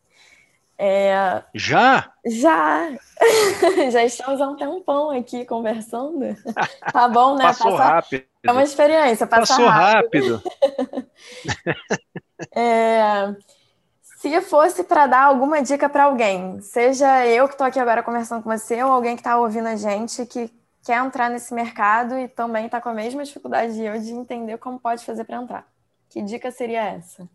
É... 0.78 1.44
Já? 1.56 2.12
Já! 2.24 2.92
Já 3.92 4.04
estamos 4.04 4.40
há 4.40 4.48
um 4.48 4.56
tempão 4.56 5.10
aqui 5.10 5.46
conversando. 5.46 6.36
Tá 6.94 7.08
bom, 7.08 7.36
né? 7.36 7.46
Passou 7.46 7.72
Passa... 7.72 7.84
rápido. 7.84 8.26
É 8.44 8.52
uma 8.52 8.64
experiência, 8.64 9.28
passou 9.28 9.66
rápido. 9.66 10.38
rápido. 10.38 11.08
é... 12.56 13.36
Se 14.02 14.42
fosse 14.42 14.84
para 14.84 15.06
dar 15.06 15.26
alguma 15.26 15.62
dica 15.62 15.88
para 15.90 16.06
alguém, 16.06 16.60
seja 16.62 17.26
eu 17.28 17.48
que 17.48 17.54
estou 17.54 17.68
aqui 17.68 17.80
agora 17.80 18.02
conversando 18.02 18.42
com 18.42 18.50
você 18.50 18.82
ou 18.82 18.92
alguém 18.92 19.16
que 19.16 19.22
está 19.22 19.38
ouvindo 19.38 19.68
a 19.68 19.76
gente 19.76 20.26
que 20.26 20.52
quer 20.84 20.98
entrar 21.06 21.30
nesse 21.30 21.54
mercado 21.54 22.18
e 22.18 22.28
também 22.28 22.66
está 22.66 22.82
com 22.82 22.90
a 22.90 22.94
mesma 22.94 23.24
dificuldade 23.24 23.74
de 23.74 23.84
eu 23.84 24.00
de 24.00 24.12
entender 24.12 24.58
como 24.58 24.80
pode 24.80 25.06
fazer 25.06 25.24
para 25.24 25.38
entrar. 25.38 25.68
Que 26.10 26.22
dica 26.22 26.50
seria 26.50 26.84
essa? 26.84 27.30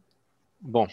Bom, 0.65 0.87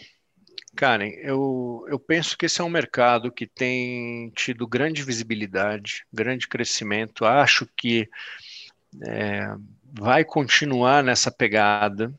Karen, 0.74 1.10
eu, 1.22 1.86
eu 1.88 1.96
penso 1.96 2.36
que 2.36 2.46
esse 2.46 2.60
é 2.60 2.64
um 2.64 2.68
mercado 2.68 3.30
que 3.30 3.46
tem 3.46 4.30
tido 4.30 4.66
grande 4.66 5.04
visibilidade, 5.04 6.04
grande 6.12 6.48
crescimento. 6.48 7.24
Acho 7.24 7.68
que 7.76 8.08
é, 9.06 9.54
vai 9.92 10.24
continuar 10.24 11.04
nessa 11.04 11.30
pegada. 11.30 12.12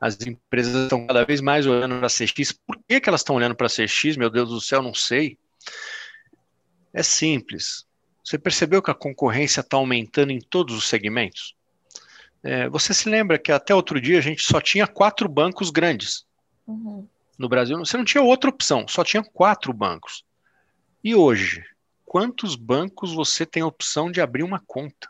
As 0.00 0.18
empresas 0.22 0.84
estão 0.84 1.06
cada 1.06 1.26
vez 1.26 1.42
mais 1.42 1.66
olhando 1.66 1.98
para 1.98 2.06
a 2.06 2.10
CX. 2.10 2.52
Por 2.52 2.78
que, 2.88 2.98
que 2.98 3.08
elas 3.10 3.20
estão 3.20 3.36
olhando 3.36 3.54
para 3.54 3.66
a 3.66 3.70
CX? 3.70 4.16
Meu 4.16 4.30
Deus 4.30 4.48
do 4.48 4.60
céu, 4.60 4.80
não 4.80 4.94
sei. 4.94 5.38
É 6.94 7.02
simples. 7.02 7.84
Você 8.24 8.38
percebeu 8.38 8.80
que 8.82 8.90
a 8.90 8.94
concorrência 8.94 9.60
está 9.60 9.76
aumentando 9.76 10.32
em 10.32 10.40
todos 10.40 10.74
os 10.74 10.88
segmentos? 10.88 11.54
É, 12.42 12.70
você 12.70 12.94
se 12.94 13.06
lembra 13.06 13.38
que 13.38 13.52
até 13.52 13.74
outro 13.74 14.00
dia 14.00 14.18
a 14.18 14.22
gente 14.22 14.42
só 14.42 14.62
tinha 14.62 14.86
quatro 14.86 15.28
bancos 15.28 15.68
grandes 15.68 16.24
Uhum. 16.66 17.08
No 17.38 17.48
Brasil, 17.48 17.78
você 17.78 17.96
não 17.96 18.04
tinha 18.04 18.22
outra 18.22 18.50
opção, 18.50 18.88
só 18.88 19.04
tinha 19.04 19.22
quatro 19.22 19.72
bancos. 19.72 20.24
E 21.04 21.14
hoje, 21.14 21.62
quantos 22.04 22.56
bancos 22.56 23.12
você 23.12 23.44
tem 23.44 23.62
a 23.62 23.66
opção 23.66 24.10
de 24.10 24.20
abrir 24.20 24.42
uma 24.42 24.60
conta? 24.66 25.08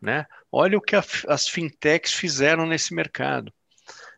Né? 0.00 0.24
Olha 0.52 0.78
o 0.78 0.80
que 0.80 0.94
a, 0.94 1.04
as 1.28 1.48
fintechs 1.48 2.12
fizeram 2.12 2.66
nesse 2.66 2.94
mercado. 2.94 3.52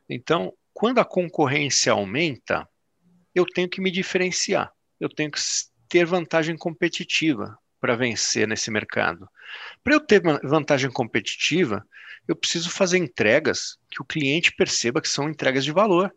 Então, 0.08 0.52
quando 0.72 0.98
a 0.98 1.04
concorrência 1.04 1.92
aumenta, 1.92 2.68
eu 3.34 3.46
tenho 3.46 3.68
que 3.68 3.80
me 3.80 3.90
diferenciar, 3.90 4.72
eu 5.00 5.08
tenho 5.08 5.30
que 5.30 5.40
ter 5.88 6.04
vantagem 6.04 6.56
competitiva 6.56 7.58
para 7.80 7.96
vencer 7.96 8.46
nesse 8.46 8.70
mercado. 8.70 9.28
Para 9.82 9.94
eu 9.94 10.00
ter 10.00 10.20
vantagem 10.42 10.90
competitiva, 10.90 11.86
eu 12.26 12.36
preciso 12.36 12.70
fazer 12.70 12.98
entregas 12.98 13.78
que 13.90 14.02
o 14.02 14.04
cliente 14.04 14.52
perceba 14.54 15.00
que 15.00 15.08
são 15.08 15.28
entregas 15.28 15.64
de 15.64 15.72
valor 15.72 16.12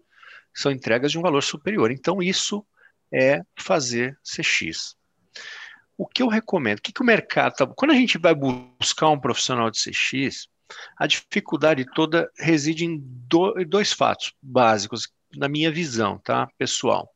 são 0.54 0.72
entregas 0.72 1.12
de 1.12 1.20
um 1.20 1.22
valor 1.22 1.42
superior. 1.42 1.92
Então, 1.92 2.22
isso 2.22 2.66
é 3.12 3.42
fazer 3.58 4.18
CX. 4.24 4.96
O 5.98 6.08
que 6.08 6.24
eu 6.24 6.28
recomendo? 6.28 6.80
O 6.80 6.82
que, 6.82 6.94
que 6.94 7.02
o 7.02 7.06
mercado. 7.06 7.56
Tá, 7.56 7.68
quando 7.68 7.92
a 7.92 7.96
gente 7.96 8.18
vai 8.18 8.34
buscar 8.34 9.10
um 9.10 9.20
profissional 9.20 9.70
de 9.70 9.78
CX, 9.78 10.48
a 10.98 11.06
dificuldade 11.06 11.86
toda 11.94 12.32
reside 12.38 12.86
em 12.86 12.98
do, 13.00 13.54
dois 13.66 13.92
fatos 13.92 14.34
básicos, 14.42 15.12
na 15.36 15.48
minha 15.48 15.72
visão, 15.72 16.18
tá, 16.18 16.48
pessoal. 16.58 17.10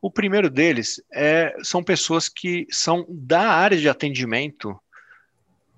O 0.00 0.10
primeiro 0.10 0.50
deles 0.50 1.02
é, 1.12 1.54
são 1.62 1.82
pessoas 1.82 2.28
que 2.28 2.66
são 2.70 3.06
da 3.08 3.48
área 3.48 3.78
de 3.78 3.88
atendimento, 3.88 4.78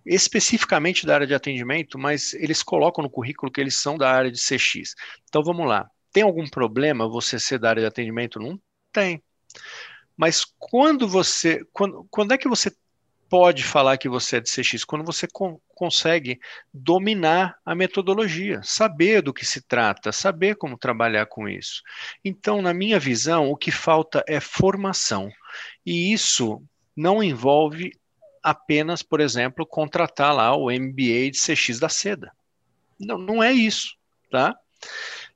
especificamente 0.04 1.06
da 1.06 1.14
área 1.14 1.26
de 1.26 1.34
atendimento, 1.34 1.98
mas 1.98 2.34
eles 2.34 2.62
colocam 2.62 3.02
no 3.02 3.10
currículo 3.10 3.52
que 3.52 3.60
eles 3.60 3.76
são 3.76 3.96
da 3.96 4.10
área 4.10 4.30
de 4.30 4.38
CX. 4.38 4.94
Então 5.28 5.42
vamos 5.42 5.66
lá. 5.66 5.88
Tem 6.16 6.22
algum 6.22 6.48
problema 6.48 7.06
você 7.06 7.38
ser 7.38 7.58
da 7.58 7.68
área 7.68 7.82
de 7.82 7.86
atendimento? 7.88 8.40
Não 8.40 8.58
tem. 8.90 9.22
Mas 10.16 10.46
quando 10.58 11.06
você. 11.06 11.62
Quando, 11.74 12.06
quando 12.10 12.32
é 12.32 12.38
que 12.38 12.48
você 12.48 12.74
pode 13.28 13.62
falar 13.62 13.98
que 13.98 14.08
você 14.08 14.38
é 14.38 14.40
de 14.40 14.50
CX? 14.50 14.82
Quando 14.82 15.04
você 15.04 15.28
con 15.30 15.60
consegue 15.74 16.40
dominar 16.72 17.58
a 17.62 17.74
metodologia, 17.74 18.62
saber 18.62 19.20
do 19.20 19.34
que 19.34 19.44
se 19.44 19.60
trata, 19.60 20.10
saber 20.10 20.56
como 20.56 20.78
trabalhar 20.78 21.26
com 21.26 21.46
isso. 21.46 21.82
Então, 22.24 22.62
na 22.62 22.72
minha 22.72 22.98
visão, 22.98 23.50
o 23.50 23.56
que 23.56 23.70
falta 23.70 24.24
é 24.26 24.40
formação. 24.40 25.28
E 25.84 26.14
isso 26.14 26.62
não 26.96 27.22
envolve 27.22 27.92
apenas, 28.42 29.02
por 29.02 29.20
exemplo, 29.20 29.66
contratar 29.66 30.34
lá 30.34 30.56
o 30.56 30.70
MBA 30.70 31.30
de 31.30 31.38
CX 31.38 31.78
da 31.78 31.90
Seda. 31.90 32.32
Não, 32.98 33.18
não 33.18 33.42
é 33.42 33.52
isso, 33.52 33.98
tá? 34.30 34.58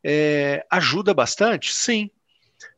É, 0.03 0.65
ajuda 0.71 1.13
bastante? 1.13 1.73
Sim. 1.73 2.11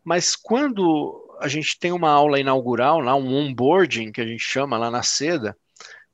Mas 0.05 0.37
quando 0.37 1.37
a 1.41 1.49
gente 1.49 1.79
tem 1.79 1.93
uma 1.93 2.11
aula 2.11 2.41
inaugural, 2.41 3.01
lá 3.01 3.15
um 3.15 3.35
onboarding, 3.35 4.13
que 4.13 4.21
a 4.21 4.27
gente 4.27 4.43
chama 4.43 4.79
lá 4.79 4.91
na 4.91 5.03
Seda, 5.03 5.57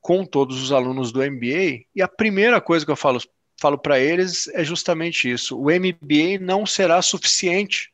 com 0.01 0.25
todos 0.25 0.62
os 0.62 0.73
alunos 0.73 1.12
do 1.12 1.21
MBA, 1.21 1.85
e 1.94 2.03
a 2.03 2.09
primeira 2.09 2.61
coisa 2.61 2.85
que 2.85 2.90
eu 2.90 2.97
falo, 2.97 3.21
falo 3.61 3.79
para 3.79 3.99
eles 3.99 4.49
é 4.49 4.64
justamente 4.64 5.31
isso: 5.31 5.59
o 5.59 5.64
MBA 5.64 6.38
não 6.40 6.64
será 6.64 7.01
suficiente 7.03 7.92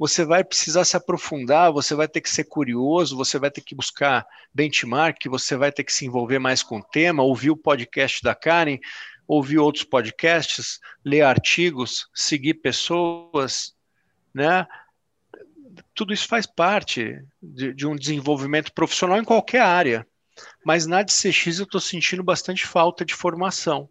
você 0.00 0.24
vai 0.24 0.42
precisar 0.42 0.86
se 0.86 0.96
aprofundar, 0.96 1.70
você 1.70 1.94
vai 1.94 2.08
ter 2.08 2.22
que 2.22 2.30
ser 2.30 2.44
curioso, 2.44 3.14
você 3.14 3.38
vai 3.38 3.50
ter 3.50 3.60
que 3.60 3.74
buscar 3.74 4.26
benchmark, 4.54 5.26
você 5.28 5.58
vai 5.58 5.70
ter 5.70 5.84
que 5.84 5.92
se 5.92 6.06
envolver 6.06 6.38
mais 6.38 6.62
com 6.62 6.78
o 6.78 6.82
tema, 6.82 7.22
ouvir 7.22 7.50
o 7.50 7.56
podcast 7.56 8.22
da 8.22 8.34
Karen, 8.34 8.78
ouvir 9.30 9.58
outros 9.58 9.84
podcasts, 9.84 10.80
ler 11.04 11.22
artigos, 11.22 12.08
seguir 12.12 12.54
pessoas, 12.54 13.76
né? 14.34 14.66
Tudo 15.94 16.12
isso 16.12 16.26
faz 16.26 16.46
parte 16.46 17.22
de, 17.40 17.72
de 17.72 17.86
um 17.86 17.94
desenvolvimento 17.94 18.72
profissional 18.72 19.18
em 19.18 19.24
qualquer 19.24 19.60
área. 19.60 20.04
Mas 20.64 20.84
na 20.84 21.04
DCX 21.04 21.60
eu 21.60 21.64
estou 21.64 21.80
sentindo 21.80 22.24
bastante 22.24 22.66
falta 22.66 23.04
de 23.04 23.14
formação. 23.14 23.88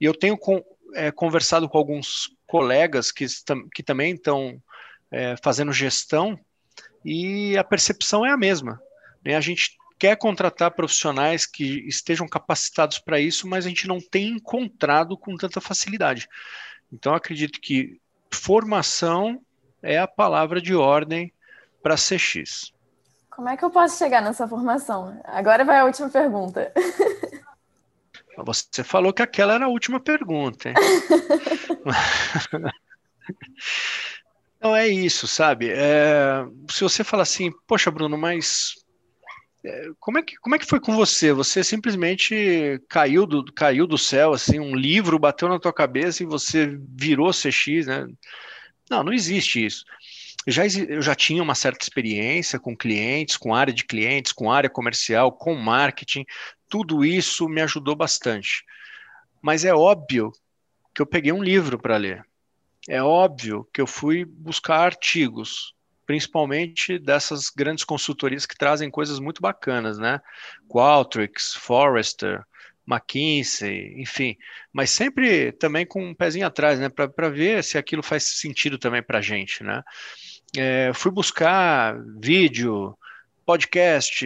E 0.00 0.04
eu 0.04 0.14
tenho 0.14 0.38
com, 0.38 0.62
é, 0.94 1.10
conversado 1.10 1.68
com 1.68 1.76
alguns 1.76 2.30
colegas 2.46 3.10
que, 3.10 3.26
que 3.74 3.82
também 3.82 4.14
estão 4.14 4.62
é, 5.10 5.34
fazendo 5.42 5.72
gestão 5.72 6.38
e 7.04 7.58
a 7.58 7.64
percepção 7.64 8.24
é 8.24 8.30
a 8.30 8.36
mesma. 8.36 8.80
Né? 9.24 9.34
A 9.34 9.40
gente 9.40 9.76
quer 9.98 10.16
contratar 10.16 10.72
profissionais 10.72 11.46
que 11.46 11.86
estejam 11.86 12.28
capacitados 12.28 12.98
para 12.98 13.20
isso, 13.20 13.48
mas 13.48 13.64
a 13.64 13.68
gente 13.68 13.88
não 13.88 14.00
tem 14.00 14.28
encontrado 14.28 15.16
com 15.16 15.36
tanta 15.36 15.60
facilidade. 15.60 16.28
Então, 16.92 17.14
acredito 17.14 17.60
que 17.60 18.00
formação 18.32 19.40
é 19.82 19.98
a 19.98 20.06
palavra 20.06 20.60
de 20.60 20.74
ordem 20.74 21.32
para 21.82 21.96
CX. 21.96 22.72
Como 23.30 23.48
é 23.48 23.56
que 23.56 23.64
eu 23.64 23.70
posso 23.70 23.98
chegar 23.98 24.22
nessa 24.22 24.48
formação? 24.48 25.20
Agora 25.24 25.64
vai 25.64 25.78
a 25.78 25.84
última 25.84 26.08
pergunta. 26.08 26.72
Você 28.38 28.84
falou 28.84 29.12
que 29.12 29.22
aquela 29.22 29.54
era 29.54 29.64
a 29.64 29.68
última 29.68 29.98
pergunta. 29.98 30.74
Não 34.60 34.76
é 34.76 34.88
isso, 34.88 35.26
sabe? 35.26 35.70
É, 35.70 36.44
se 36.70 36.82
você 36.82 37.04
fala 37.04 37.22
assim, 37.22 37.50
poxa, 37.66 37.90
Bruno, 37.90 38.18
mas 38.18 38.74
como 39.98 40.18
é, 40.18 40.22
que, 40.22 40.36
como 40.36 40.54
é 40.54 40.58
que 40.58 40.66
foi 40.66 40.80
com 40.80 40.94
você? 40.94 41.32
Você 41.32 41.64
simplesmente 41.64 42.80
caiu 42.88 43.26
do, 43.26 43.44
caiu 43.52 43.86
do 43.86 43.98
céu, 43.98 44.32
assim, 44.32 44.58
um 44.58 44.74
livro 44.74 45.18
bateu 45.18 45.48
na 45.48 45.58
tua 45.58 45.72
cabeça 45.72 46.22
e 46.22 46.26
você 46.26 46.78
virou 46.94 47.32
CX, 47.32 47.86
né? 47.86 48.06
Não, 48.90 49.02
não 49.02 49.12
existe 49.12 49.64
isso. 49.64 49.84
Já, 50.46 50.62
eu 50.66 51.02
já 51.02 51.14
tinha 51.14 51.42
uma 51.42 51.54
certa 51.54 51.84
experiência 51.84 52.58
com 52.58 52.76
clientes, 52.76 53.36
com 53.36 53.54
área 53.54 53.72
de 53.72 53.84
clientes, 53.84 54.32
com 54.32 54.52
área 54.52 54.70
comercial, 54.70 55.32
com 55.32 55.54
marketing, 55.54 56.24
tudo 56.68 57.04
isso 57.04 57.48
me 57.48 57.60
ajudou 57.62 57.96
bastante. 57.96 58.64
Mas 59.42 59.64
é 59.64 59.74
óbvio 59.74 60.30
que 60.94 61.02
eu 61.02 61.06
peguei 61.06 61.32
um 61.32 61.42
livro 61.42 61.78
para 61.78 61.96
ler 61.96 62.24
é 62.88 63.02
óbvio 63.02 63.68
que 63.72 63.80
eu 63.80 63.86
fui 63.86 64.24
buscar 64.24 64.78
artigos, 64.78 65.74
principalmente 66.06 66.98
dessas 66.98 67.50
grandes 67.50 67.84
consultorias 67.84 68.46
que 68.46 68.56
trazem 68.56 68.90
coisas 68.90 69.18
muito 69.18 69.42
bacanas, 69.42 69.98
né? 69.98 70.20
Qualtrics, 70.68 71.54
Forrester, 71.54 72.44
McKinsey, 72.86 74.00
enfim, 74.00 74.36
mas 74.72 74.90
sempre 74.90 75.50
também 75.52 75.84
com 75.84 76.02
um 76.04 76.14
pezinho 76.14 76.46
atrás, 76.46 76.78
né? 76.78 76.88
Para 76.88 77.28
ver 77.28 77.64
se 77.64 77.76
aquilo 77.76 78.02
faz 78.02 78.22
sentido 78.24 78.78
também 78.78 79.02
para 79.02 79.18
a 79.18 79.22
gente, 79.22 79.64
né? 79.64 79.82
É, 80.56 80.92
fui 80.94 81.10
buscar 81.10 82.00
vídeo, 82.20 82.96
podcast, 83.44 84.24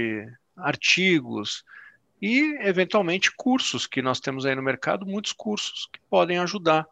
artigos 0.56 1.64
e, 2.20 2.58
eventualmente, 2.60 3.32
cursos 3.34 3.86
que 3.86 4.02
nós 4.02 4.20
temos 4.20 4.44
aí 4.44 4.54
no 4.54 4.62
mercado, 4.62 5.06
muitos 5.06 5.32
cursos 5.32 5.88
que 5.90 5.98
podem 6.10 6.38
ajudar 6.38 6.86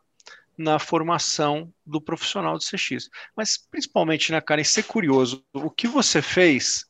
na 0.59 0.79
formação 0.81 1.73
do 1.87 2.01
profissional 2.01 2.59
de 2.59 2.69
CX. 2.69 3.09
Mas 3.37 3.57
principalmente, 3.57 4.33
né, 4.33 4.41
Karen, 4.41 4.65
ser 4.65 4.83
curioso. 4.83 5.45
O 5.55 5.71
que 5.71 5.87
você 5.87 6.21
fez 6.21 6.85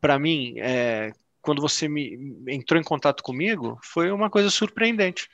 para 0.00 0.18
mim, 0.18 0.54
é, 0.58 1.12
quando 1.42 1.60
você 1.60 1.88
me 1.88 2.16
entrou 2.48 2.80
em 2.80 2.84
contato 2.84 3.22
comigo, 3.22 3.78
foi 3.82 4.12
uma 4.12 4.30
coisa 4.30 4.48
surpreendente. 4.48 5.28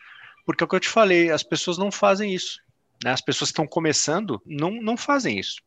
Porque 0.47 0.63
é 0.63 0.65
o 0.65 0.69
que 0.69 0.77
eu 0.77 0.81
te 0.81 0.89
falei, 0.89 1.31
as 1.31 1.43
pessoas 1.43 1.77
não 1.77 1.93
fazem 1.93 2.33
isso. 2.35 2.61
Né? 3.05 3.11
As 3.11 3.21
pessoas 3.21 3.51
que 3.51 3.53
estão 3.53 3.67
começando 3.67 4.41
não, 4.47 4.71
não 4.71 4.97
fazem 4.97 5.39
isso. 5.39 5.61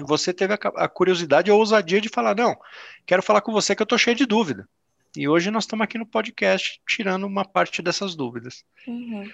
Você 0.00 0.32
teve 0.32 0.54
a, 0.54 0.58
a 0.76 0.88
curiosidade 0.88 1.50
e 1.50 1.52
a 1.52 1.54
ousadia 1.54 2.00
de 2.00 2.08
falar: 2.08 2.34
não, 2.34 2.58
quero 3.06 3.22
falar 3.22 3.42
com 3.42 3.52
você 3.52 3.76
que 3.76 3.82
eu 3.82 3.84
estou 3.84 3.98
cheio 3.98 4.16
de 4.16 4.26
dúvida. 4.26 4.66
E 5.14 5.28
hoje 5.28 5.50
nós 5.50 5.64
estamos 5.64 5.84
aqui 5.84 5.98
no 5.98 6.06
podcast 6.06 6.80
tirando 6.88 7.24
uma 7.24 7.44
parte 7.44 7.82
dessas 7.82 8.14
dúvidas. 8.14 8.64
Uhum. 8.86 9.30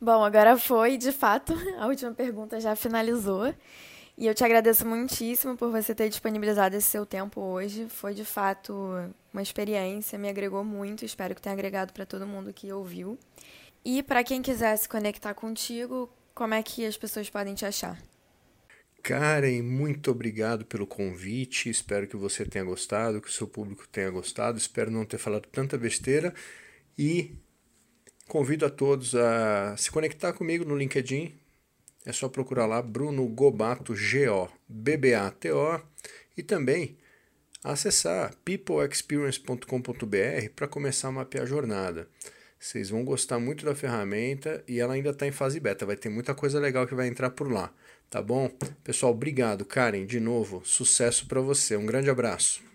Bom, 0.00 0.24
agora 0.24 0.56
foi, 0.58 0.96
de 0.96 1.12
fato, 1.12 1.54
a 1.78 1.86
última 1.86 2.12
pergunta 2.12 2.60
já 2.60 2.76
finalizou. 2.76 3.54
E 4.16 4.26
eu 4.26 4.34
te 4.34 4.44
agradeço 4.44 4.86
muitíssimo 4.86 5.56
por 5.56 5.70
você 5.70 5.92
ter 5.94 6.08
disponibilizado 6.08 6.76
esse 6.76 6.86
seu 6.86 7.04
tempo 7.04 7.40
hoje. 7.40 7.88
Foi, 7.88 8.14
de 8.14 8.24
fato, 8.24 8.72
uma 9.32 9.42
experiência, 9.42 10.18
me 10.18 10.28
agregou 10.28 10.62
muito. 10.64 11.04
Espero 11.04 11.34
que 11.34 11.42
tenha 11.42 11.52
agregado 11.52 11.92
para 11.92 12.06
todo 12.06 12.26
mundo 12.26 12.52
que 12.52 12.72
ouviu. 12.72 13.18
E 13.84 14.02
para 14.02 14.22
quem 14.22 14.40
quiser 14.40 14.76
se 14.76 14.88
conectar 14.88 15.34
contigo, 15.34 16.08
como 16.32 16.54
é 16.54 16.62
que 16.62 16.86
as 16.86 16.96
pessoas 16.96 17.28
podem 17.28 17.54
te 17.54 17.66
achar? 17.66 18.00
Karen, 19.02 19.62
muito 19.62 20.10
obrigado 20.10 20.64
pelo 20.64 20.86
convite. 20.86 21.68
Espero 21.68 22.06
que 22.06 22.16
você 22.16 22.44
tenha 22.46 22.64
gostado, 22.64 23.20
que 23.20 23.28
o 23.28 23.32
seu 23.32 23.48
público 23.48 23.86
tenha 23.88 24.10
gostado. 24.10 24.56
Espero 24.56 24.90
não 24.90 25.04
ter 25.04 25.18
falado 25.18 25.46
tanta 25.50 25.76
besteira. 25.76 26.32
E 26.96 27.36
Convido 28.28 28.66
a 28.66 28.70
todos 28.70 29.14
a 29.14 29.76
se 29.76 29.90
conectar 29.90 30.32
comigo 30.32 30.64
no 30.64 30.76
LinkedIn. 30.76 31.32
É 32.06 32.12
só 32.12 32.28
procurar 32.28 32.66
lá 32.66 32.82
Bruno 32.82 33.26
Gobato, 33.26 33.94
G-O, 33.94 34.48
B-B-A-T-O, 34.68 35.80
e 36.36 36.42
também 36.42 36.96
acessar 37.62 38.34
peopleexperience.com.br 38.44 40.50
para 40.54 40.68
começar 40.68 41.08
a 41.08 41.12
mapear 41.12 41.44
a 41.44 41.46
jornada. 41.46 42.08
Vocês 42.58 42.90
vão 42.90 43.04
gostar 43.04 43.38
muito 43.38 43.64
da 43.64 43.74
ferramenta 43.74 44.62
e 44.66 44.80
ela 44.80 44.94
ainda 44.94 45.10
está 45.10 45.26
em 45.26 45.32
fase 45.32 45.60
beta. 45.60 45.86
Vai 45.86 45.96
ter 45.96 46.08
muita 46.08 46.34
coisa 46.34 46.58
legal 46.58 46.86
que 46.86 46.94
vai 46.94 47.08
entrar 47.08 47.30
por 47.30 47.50
lá, 47.50 47.72
tá 48.10 48.22
bom? 48.22 48.48
Pessoal, 48.82 49.12
obrigado, 49.12 49.64
Karen, 49.64 50.06
de 50.06 50.18
novo. 50.18 50.62
Sucesso 50.64 51.26
para 51.26 51.40
você. 51.40 51.76
Um 51.76 51.86
grande 51.86 52.10
abraço. 52.10 52.73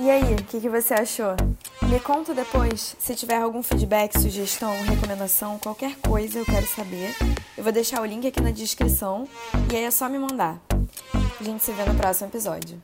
E 0.00 0.08
aí, 0.08 0.34
o 0.34 0.44
que, 0.44 0.60
que 0.60 0.68
você 0.68 0.94
achou? 0.94 1.34
Me 1.82 1.98
conta 1.98 2.32
depois. 2.32 2.94
Se 3.00 3.16
tiver 3.16 3.38
algum 3.38 3.64
feedback, 3.64 4.16
sugestão, 4.16 4.72
recomendação, 4.84 5.58
qualquer 5.58 5.96
coisa, 5.96 6.38
eu 6.38 6.44
quero 6.44 6.68
saber. 6.68 7.16
Eu 7.56 7.64
vou 7.64 7.72
deixar 7.72 8.00
o 8.00 8.04
link 8.04 8.24
aqui 8.24 8.40
na 8.40 8.52
descrição 8.52 9.26
e 9.72 9.76
aí 9.76 9.82
é 9.82 9.90
só 9.90 10.08
me 10.08 10.16
mandar. 10.20 10.60
A 11.40 11.42
gente 11.42 11.64
se 11.64 11.72
vê 11.72 11.84
no 11.84 11.96
próximo 11.96 12.28
episódio. 12.28 12.80